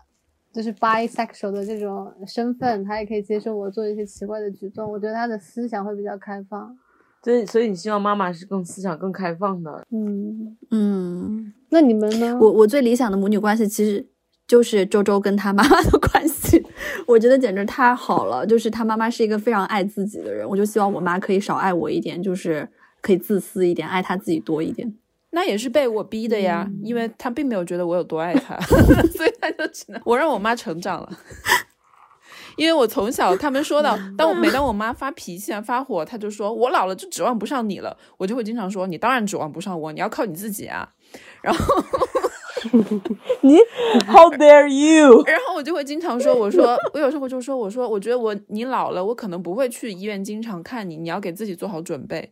[0.54, 4.92] 就是 bisexual 的这种身份，他也可以接受我做一些奇怪的举动。
[4.92, 6.78] 我觉得他的思想会比较开放。
[7.24, 9.86] 对，所以你希望妈妈是更思想更开放的。
[9.92, 12.38] 嗯，嗯，那你们呢？
[12.42, 14.06] 我我最理想的母女关系其实
[14.48, 16.66] 就是周周跟他妈妈的关系，
[17.08, 18.46] 我觉得简直太好了。
[18.46, 22.68] 就是他妈妈是一个非常爱自己的人，我就希望我妈可以少爱我一点，就是
[23.02, 24.92] 可以自私一点，爱她自己多一点。
[25.32, 28.60] 那也是被我逼的呀，因为他并没有觉得我有多爱他，
[29.16, 31.10] 所以他就只能我让我妈成长了。
[32.58, 40.90] 因为我从小他们说到，当我每当我妈发脾气啊发火，他就说我老了就指望不上你了，我就会经常说你当然指望不上我，你要靠你自己啊。
[41.42, 41.82] 然后
[43.42, 43.58] 你
[44.06, 45.24] How dare you？
[45.24, 52.30] 然后我就会经常说，我说我有时候就说，我说我觉得我你老了，我可能不会去医院经常看你，你要给自己做好准备。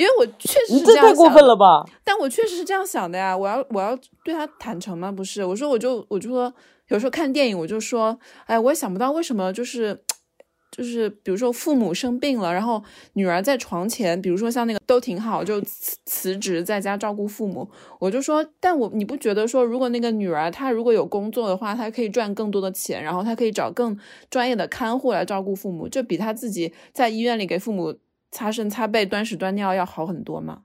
[0.00, 1.84] 因为我确实是你这太过样想的分了吧？
[2.02, 3.94] 但我确实是这样想的呀，我要我要
[4.24, 5.12] 对他坦诚吗？
[5.12, 6.50] 不是，我说我就我就说，
[6.88, 10.02] 有时候看电影我就说，哎，我也想不到为什么就是
[10.72, 12.82] 就是比如说父母生病了，然后
[13.14, 23.98] 女儿在床前，比如说像那个都挺好，就辞辞职在家照顾父母，我就说，但我你不觉得说，如果那个女儿她如果有工作的话，她可以赚更多的钱，然后她可以找更
[24.30, 27.92] 专业的看护来照顾父母，就比她自己在医院里给父母
[28.30, 30.62] 擦身擦背、端屎端尿要好很多嘛？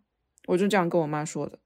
[0.48, 1.60] 我就这样跟我妈说的。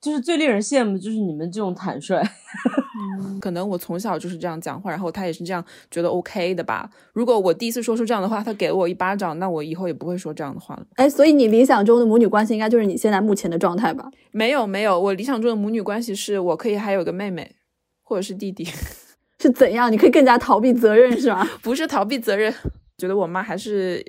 [0.00, 2.22] 就是最令人羡慕，就是你们这种坦率。
[3.40, 6.88] 可能我从小就是这样讲话，然后他也是这样觉得 OK 的吧。
[7.14, 10.86] 如果我第一次说出这样的话，他给了我一巴掌，那我以后也不会说这样的话了。
[10.96, 14.10] 哎，所以你理想中的母女关系应该就是你现在目前的状态吧？
[14.30, 17.56] 没有没有，我理想中的母女关系是我可以还有个妹妹，
[18.02, 18.64] 或者是弟弟，
[19.40, 19.90] 是怎样？
[19.90, 21.48] 你可以更加逃避责任是吗？
[21.62, 22.52] 不是逃避责任。
[22.98, 24.04] 觉得我妈还是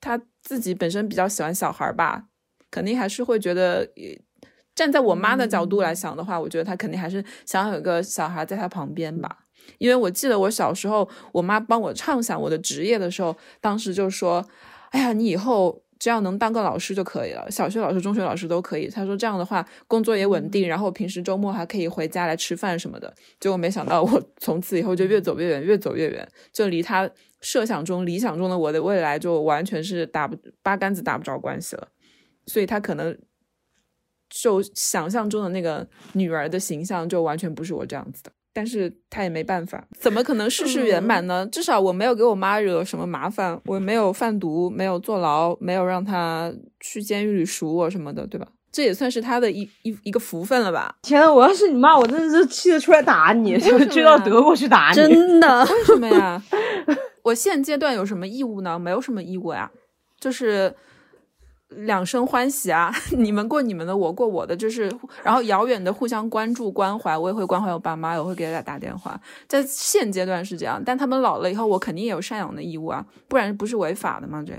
[0.00, 2.24] 她自己本身比较喜欢小孩吧，
[2.70, 3.88] 肯定还是会觉得。
[4.72, 9.40] 站在我妈的角度来想的话，我觉得她肯定还是想要有个小孩在她旁边吧。
[9.76, 14.48] 因为我记得我小时候，我妈帮我畅想我的职业的时候，当时就说
[14.90, 23.14] ：“哎呀，你以后只要能当个老师就可以了，小学老师、中学老师都可以。”他说这样的话，工作也稳定，然后平时周末还可以回家来吃饭什么的。
[23.38, 27.08] 结果没想到，我 从此以后就越走越远，越走越远，就离他
[27.40, 31.86] 设想中、理想中的我的未来就完全是打不八竿子打不着关系了。
[32.46, 33.16] 所以他可能。
[34.32, 38.30] 就想象中的那个女儿的形象，就完全不是我这样子的。
[38.52, 41.46] 但是他也没办法，怎么可能事事圆满呢？
[41.46, 48.46] 至少我没有给我妈惹什么麻烦，我没有贩毒，没有坐牢，没有让她去监狱里赎我什么的，对吧？
[48.72, 50.94] 这也算是他的一一一个福分了吧？
[51.02, 54.94] 天呐，我要是你妈，我真的是气得出来打你，就追到德国去打你。
[54.94, 56.40] 真的， 为什么呀？
[57.22, 58.78] 我现阶段有什么义务呢？
[58.78, 59.70] 没有什么义务呀，
[60.20, 60.72] 就是
[61.70, 62.92] 两生欢喜啊！
[63.16, 64.90] 你们过你们的，我过我的，就是
[65.22, 69.18] 然后遥远的互相关注关怀，我也会关怀我爸妈，我会给大家打电话。
[69.46, 74.42] 在现阶段是这样，但他们老了以后，我肯定也有赡养的义务啊，不然不是违法的吗？
[74.46, 74.52] 这。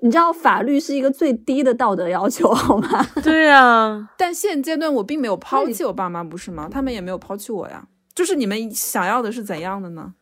[0.00, 3.06] 你知道法律是一个最低的道德要求好吗？
[3.22, 6.68] 对啊， 但现阶段我并没有抛弃我爸妈，不是吗？
[6.68, 7.86] 他们也没有抛弃我呀。
[8.14, 10.14] 就是你们想要的是怎样的呢？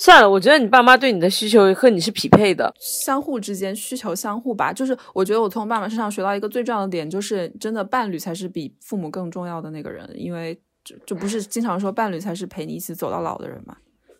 [0.00, 2.72] 算了，我觉得你爸妈对你的需求和你是匹配的。
[2.78, 4.72] 相互之间需求相互吧。
[4.72, 13.76] 就是我觉得我从我爸妈身上学到一个最重要的点，就是真的伴侣才是比父母更重要的那个人，因为就就不是经常说伴侣才是陪你一起走到老的人嘛。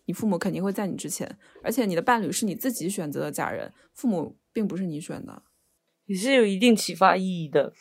[0.06, 5.42] 你父母肯定会在你之前，而且你的伴侣是你自己选择的家人，父母并不是你选的。
[6.06, 7.72] 也是有一定启发意义的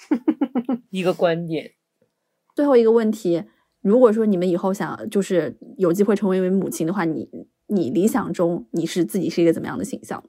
[0.92, 1.72] 一个观点。
[2.54, 3.46] 最后一个问题，
[3.82, 7.28] 如果说你们以后想就是有机会成为一位母亲的话，你
[7.68, 10.24] 你理想中你是自己是一个怎么样的形象？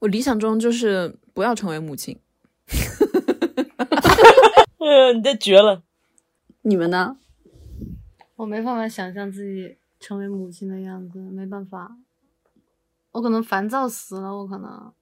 [0.00, 2.18] 我理想中就是不要成为母亲。
[4.78, 5.82] 呃， 你这绝了。
[6.62, 7.16] 你们呢？
[8.36, 11.96] 我没办法想象自己成为母亲的样子，没办法。
[13.12, 14.92] 我可能烦躁死了，我可能。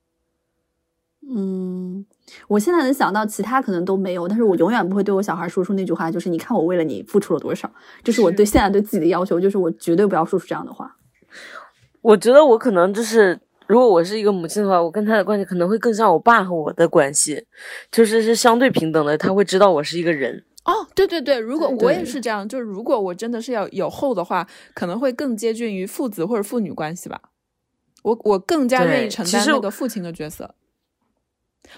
[1.31, 2.07] 嗯，
[2.49, 7.73] 我现在能想到其他可能都没有，但是我永远不会对我小孩说出那句话，就是你看我为了你付出了多少，
[8.03, 10.97] 这是我对现在对自己的要求，就是我绝对不要说出这样的话。
[12.01, 17.45] 我觉得我可能就是，如果我是一个母亲的话，我跟他的关系可能会更像我爸和我的关系，
[17.91, 19.19] 就是是相对平等的。
[19.19, 20.45] 他会知道我是一个人。
[20.65, 27.21] 哦，对对对，如果我也是这样，就是如果我真的是要有后的话，可能会更接近于父子或者父女关系吧。
[28.03, 30.55] 我我更加愿意承担那个父亲的角色。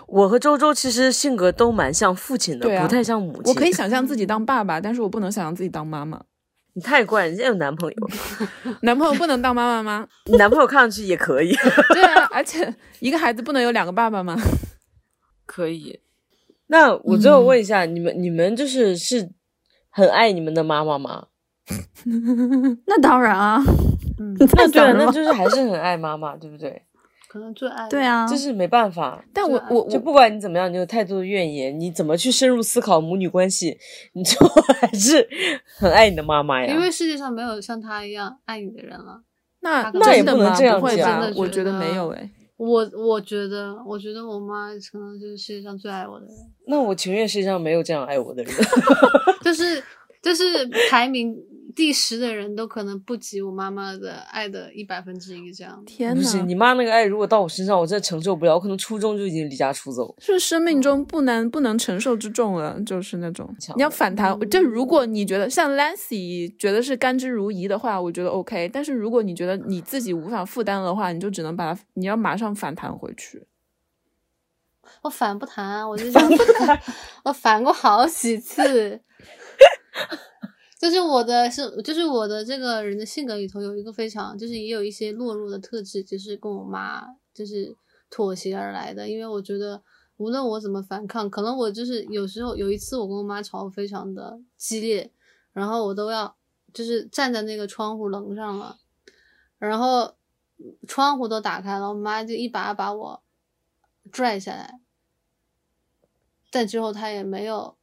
[0.07, 3.45] 我和周周其实性格都蛮像父亲的，啊不太像母亲。
[3.47, 6.23] 我可以想象自己当爸爸，但是我不能想象自己当妈妈。
[6.75, 8.11] 你太怪，你现在有男朋友，
[8.83, 10.09] 男朋友不能当妈妈吗？
[10.27, 11.53] 你 男朋友看上去也可以，
[11.95, 14.37] 对啊，而且一个孩子不能有两个爸爸吗？
[15.47, 16.01] 可以。
[16.69, 19.29] 那我最后问一下，你们你们就是是
[19.91, 21.27] 很爱你们的妈妈吗？
[22.87, 23.63] 那当然啊，
[24.19, 24.93] 嗯，那对？
[24.93, 26.83] 那就是还是很爱妈妈，对不对？
[27.31, 33.79] 可能最爱对，啊，就是没办法，但我我我就不管你怎么样，你有太多的怨言，你怎么去深入思考母女关系，
[34.15, 34.37] 你就
[34.81, 35.29] 还是
[35.79, 36.75] 很爱你的妈妈呀。
[36.75, 39.23] 因为世界上没有像她一样爱你的人了。
[39.61, 40.35] 那那也真的？
[40.35, 41.41] 不能这样讲真的？
[41.41, 42.29] 我觉得得没有哎。
[42.57, 46.35] 我我觉得，我觉得我妈可能就是世界上最爱我的人，
[46.67, 48.53] 那我情愿世界上没有这样爱我的人。
[49.43, 49.83] 就是
[50.21, 50.45] 就是
[50.91, 51.35] 排名
[51.75, 55.83] 第十的人都可能不及我妈妈的爱的一百分之一这样。
[55.87, 56.43] 天不是！
[56.43, 60.15] 你妈那个爱，如果到我身上，我真的承受不了，我可能初中就已经离家出走。
[60.19, 64.39] 是生命中不能不能承受之重了，就是那种你要反弹。
[64.49, 68.69] 就如果你觉得像 Lancy 觉得是甘之如饴的话，我觉得 OK。
[68.73, 73.47] 但是如果你觉得你自己无法负担的话，你就只能把它，你要马上反弹回去。
[75.03, 76.31] 我反不弹，我就这样，
[77.25, 79.01] 我反过好几次。
[80.81, 87.77] 就是我的是，就是我的这个人的性格里头有一个非常，就是也有一些懦弱的特质，就是跟我妈就是
[88.09, 89.07] 妥协而来的。
[89.07, 89.83] 因为我觉得
[90.17, 95.13] 无论我怎么反抗，可能我就是有时候有一次我跟我妈吵非常的激烈，
[95.53, 96.35] 然后我都要
[96.73, 98.79] 就是站在那个窗户棱上了，
[99.59, 100.15] 然后
[100.89, 103.23] 窗户都打开了，我妈就一把把我
[104.11, 104.81] 拽下来，
[106.51, 107.77] 但之后她也没有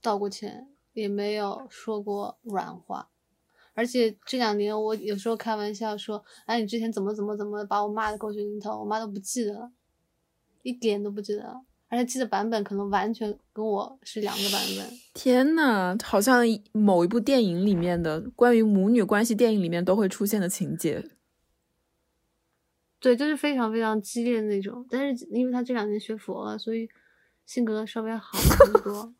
[0.00, 3.08] 道过歉，也没有说过软话。
[3.74, 9.72] 而且这两年，我有时候开玩笑说：“哎，你之前怎么怎么怎么把我骂的狗血淋头？”我妈都不记得了，
[10.62, 14.86] 一点都不记得了，而且记得版本可能完全跟我是两个版本。
[15.14, 21.10] 天呐，好像某一部电影里面的关于母女关系电影里面都会出现的情节。
[23.00, 24.86] 对，就是非常非常激烈的那种。
[24.90, 26.86] 但是因为他这两年学佛了，所以
[27.46, 29.14] 性格稍微好很多。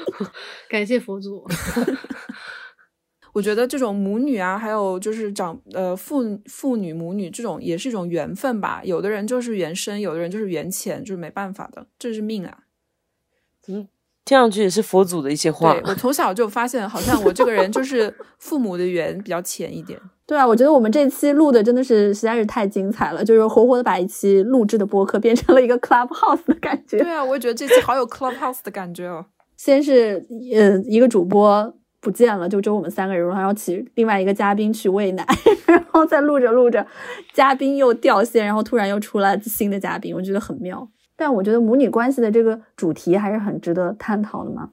[0.68, 1.46] 感谢佛祖。
[3.32, 8.80] 我觉得这种母女啊，还有就是长呃父父女母女这种也是一种缘分吧。
[8.82, 12.64] 有的人就是缘深，有的人就是缘浅，就是没办法的，这是命啊。
[14.26, 15.82] 听上去也是佛祖的一些话对。
[15.86, 19.98] 我从小就发现，好像我这个人就是 父母的缘比较浅一点。
[20.26, 26.98] 对啊，我觉得我们这期录的真的是实在是太精彩了，就是活活的把一期录制的播客变成了一个 Clubhouse 的感觉。
[26.98, 29.24] 对啊，我也觉得这期好有 Clubhouse 的感觉哦。
[29.56, 35.24] 先是呃一个主播不见了，就只有我们三个人，然后请另外一个嘉宾去喂奶，
[35.66, 36.84] 然后再录着录着，
[37.32, 40.88] 嘉宾又掉线，然后突然又出来新的嘉宾，我觉得很妙。
[41.16, 44.70] 但我觉得母女关系的这个主题还是很值得探讨的嘛。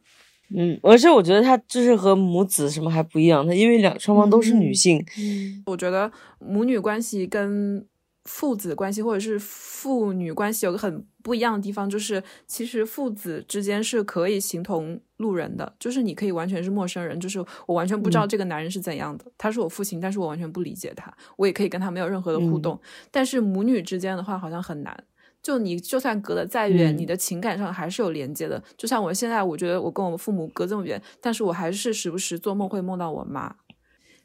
[0.56, 7.84] 嗯，而且我觉得它就是和母子什么还不一样，它因为两双方都是女性，嗯，我觉得母女关系跟
[8.26, 22.80] 父子关系或者是父女关系有个很不一样的地方，就是其实父子之间是可以形同路人的，就是你可以完全是陌生人，就是我完全不知道这个男人是怎样的，他是我父亲，但是我完全不理解他，我也可以跟他没有任何的互动。
[23.10, 25.04] 但是母女之间的话，好像很难。
[25.44, 28.64] 就你就算隔得再远，嗯你的情感上还是有连接的。
[28.78, 33.54] 就像我现在，我觉得我跟我父母隔这么远，但是我还是时不时做梦会梦到我妈。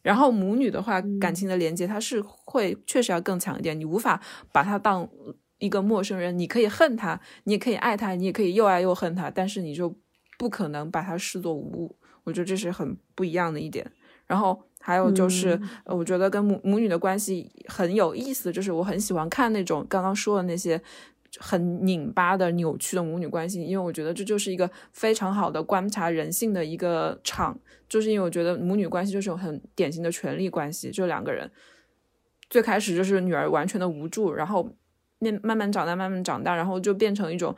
[0.01, 5.07] 然后母女的话，感情的连接它是会确实要更强一点，你无法把她当
[5.59, 9.95] 一个陌生人，你可以恨她，你也可以爱她，你也可以又爱又恨她，但是你就
[10.39, 11.99] 不可能把她视作无物。
[12.23, 13.91] 我觉得这是很不一样的一点。
[14.27, 20.81] 然后还有就是，呃我觉得跟母母女的关系很有意思，就是我很喜欢看那种刚刚说的那些
[21.39, 27.59] 很拧巴的、扭曲的母女关系，因为我觉得这就是一个非常好的观察人性的一个场。
[27.87, 31.51] 就是因为我觉得母女关系就是有很典型的权力关系，就两个人
[32.49, 34.75] 最开始就是女儿完全的无助，然后
[35.19, 37.55] 面慢慢长大，慢慢长大，然后就变成一种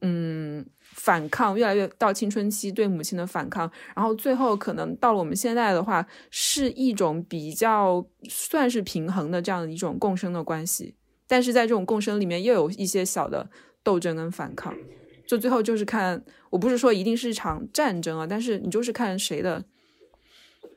[0.00, 10.94] 嗯反抗，越来越到青春期对母亲的反抗，然后最后可能到了我们现在的话，是一种比较算是平衡的这样的一种共生的关系，
[11.26, 13.50] 但是在这种共生里面又有一些小的
[13.82, 14.72] 斗争跟反抗，
[15.26, 19.64] 就最后就是看，我不是说一定是一场战争啊，但是你就是看谁的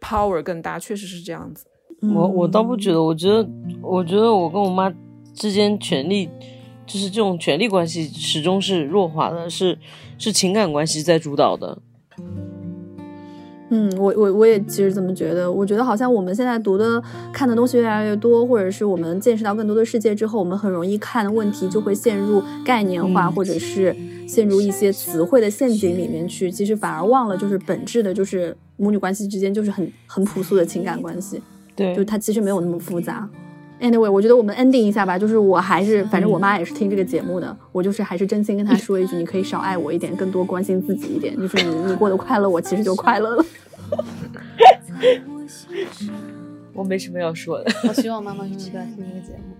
[0.01, 1.65] power 更大，确实是这样子。
[2.13, 3.47] 我我倒不觉得，我觉得
[3.81, 4.91] 我觉得我跟我妈
[5.33, 6.29] 之间权力
[6.87, 9.77] 就是这种权力关系始终是弱化的，是
[10.17, 11.77] 是情感关系在主导的。
[13.69, 15.51] 嗯，我我我也其实这么觉得。
[15.51, 23.93] 我觉得好像我们现在读的、看的东西越来越多，或者是我们见识到更多的世界之后，我们很容易看问题就会陷入概念化，嗯或者是
[24.25, 26.49] 陷入一些词汇的陷阱里面去。
[26.49, 31.41] 其实反而忘了，就是本质的，就是母女关系之间就是很很朴素的情感关系，
[31.75, 33.29] 对就它其实没有那么复杂。
[33.79, 43.45] Anyway，我觉得我们 ending 一下吧，就是我还是，反正我妈也是听这个节目的，我就是还是真心跟她说一句，你可以少爱我一点，更多关心自己一点，就是你你过得快乐，我其实就快乐了。
[46.77, 47.71] 我没什么要说的。
[47.87, 49.55] 我希望妈妈永远都要听这个节目。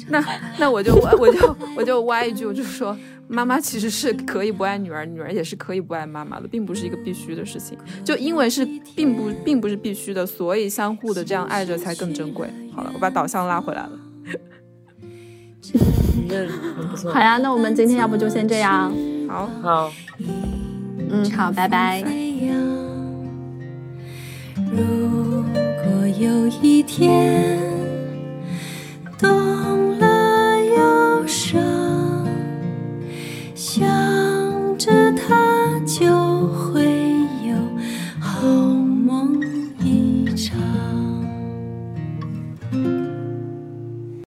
[0.08, 0.24] 那
[0.58, 2.96] 那我就我我就我就挖一句，我就说，
[3.28, 7.78] 妈妈其实是可以不爱女儿，女儿也是可以不爱妈妈的，并不是一个必须的事情。
[8.02, 8.66] 就因为是
[8.96, 12.48] 并不并不是必须的，所以相互的这样爱着才更珍贵。
[12.74, 13.92] 好了，我把导向拉回来了。
[17.12, 18.92] 好呀，那我们今天要不就先这样。
[19.28, 19.92] 好，好，
[21.10, 22.04] 嗯，好，拜拜。
[24.70, 25.44] 如
[26.04, 27.58] 如果有一天
[29.18, 31.58] 懂了忧伤，
[33.54, 33.82] 想
[34.76, 36.73] 着他就会。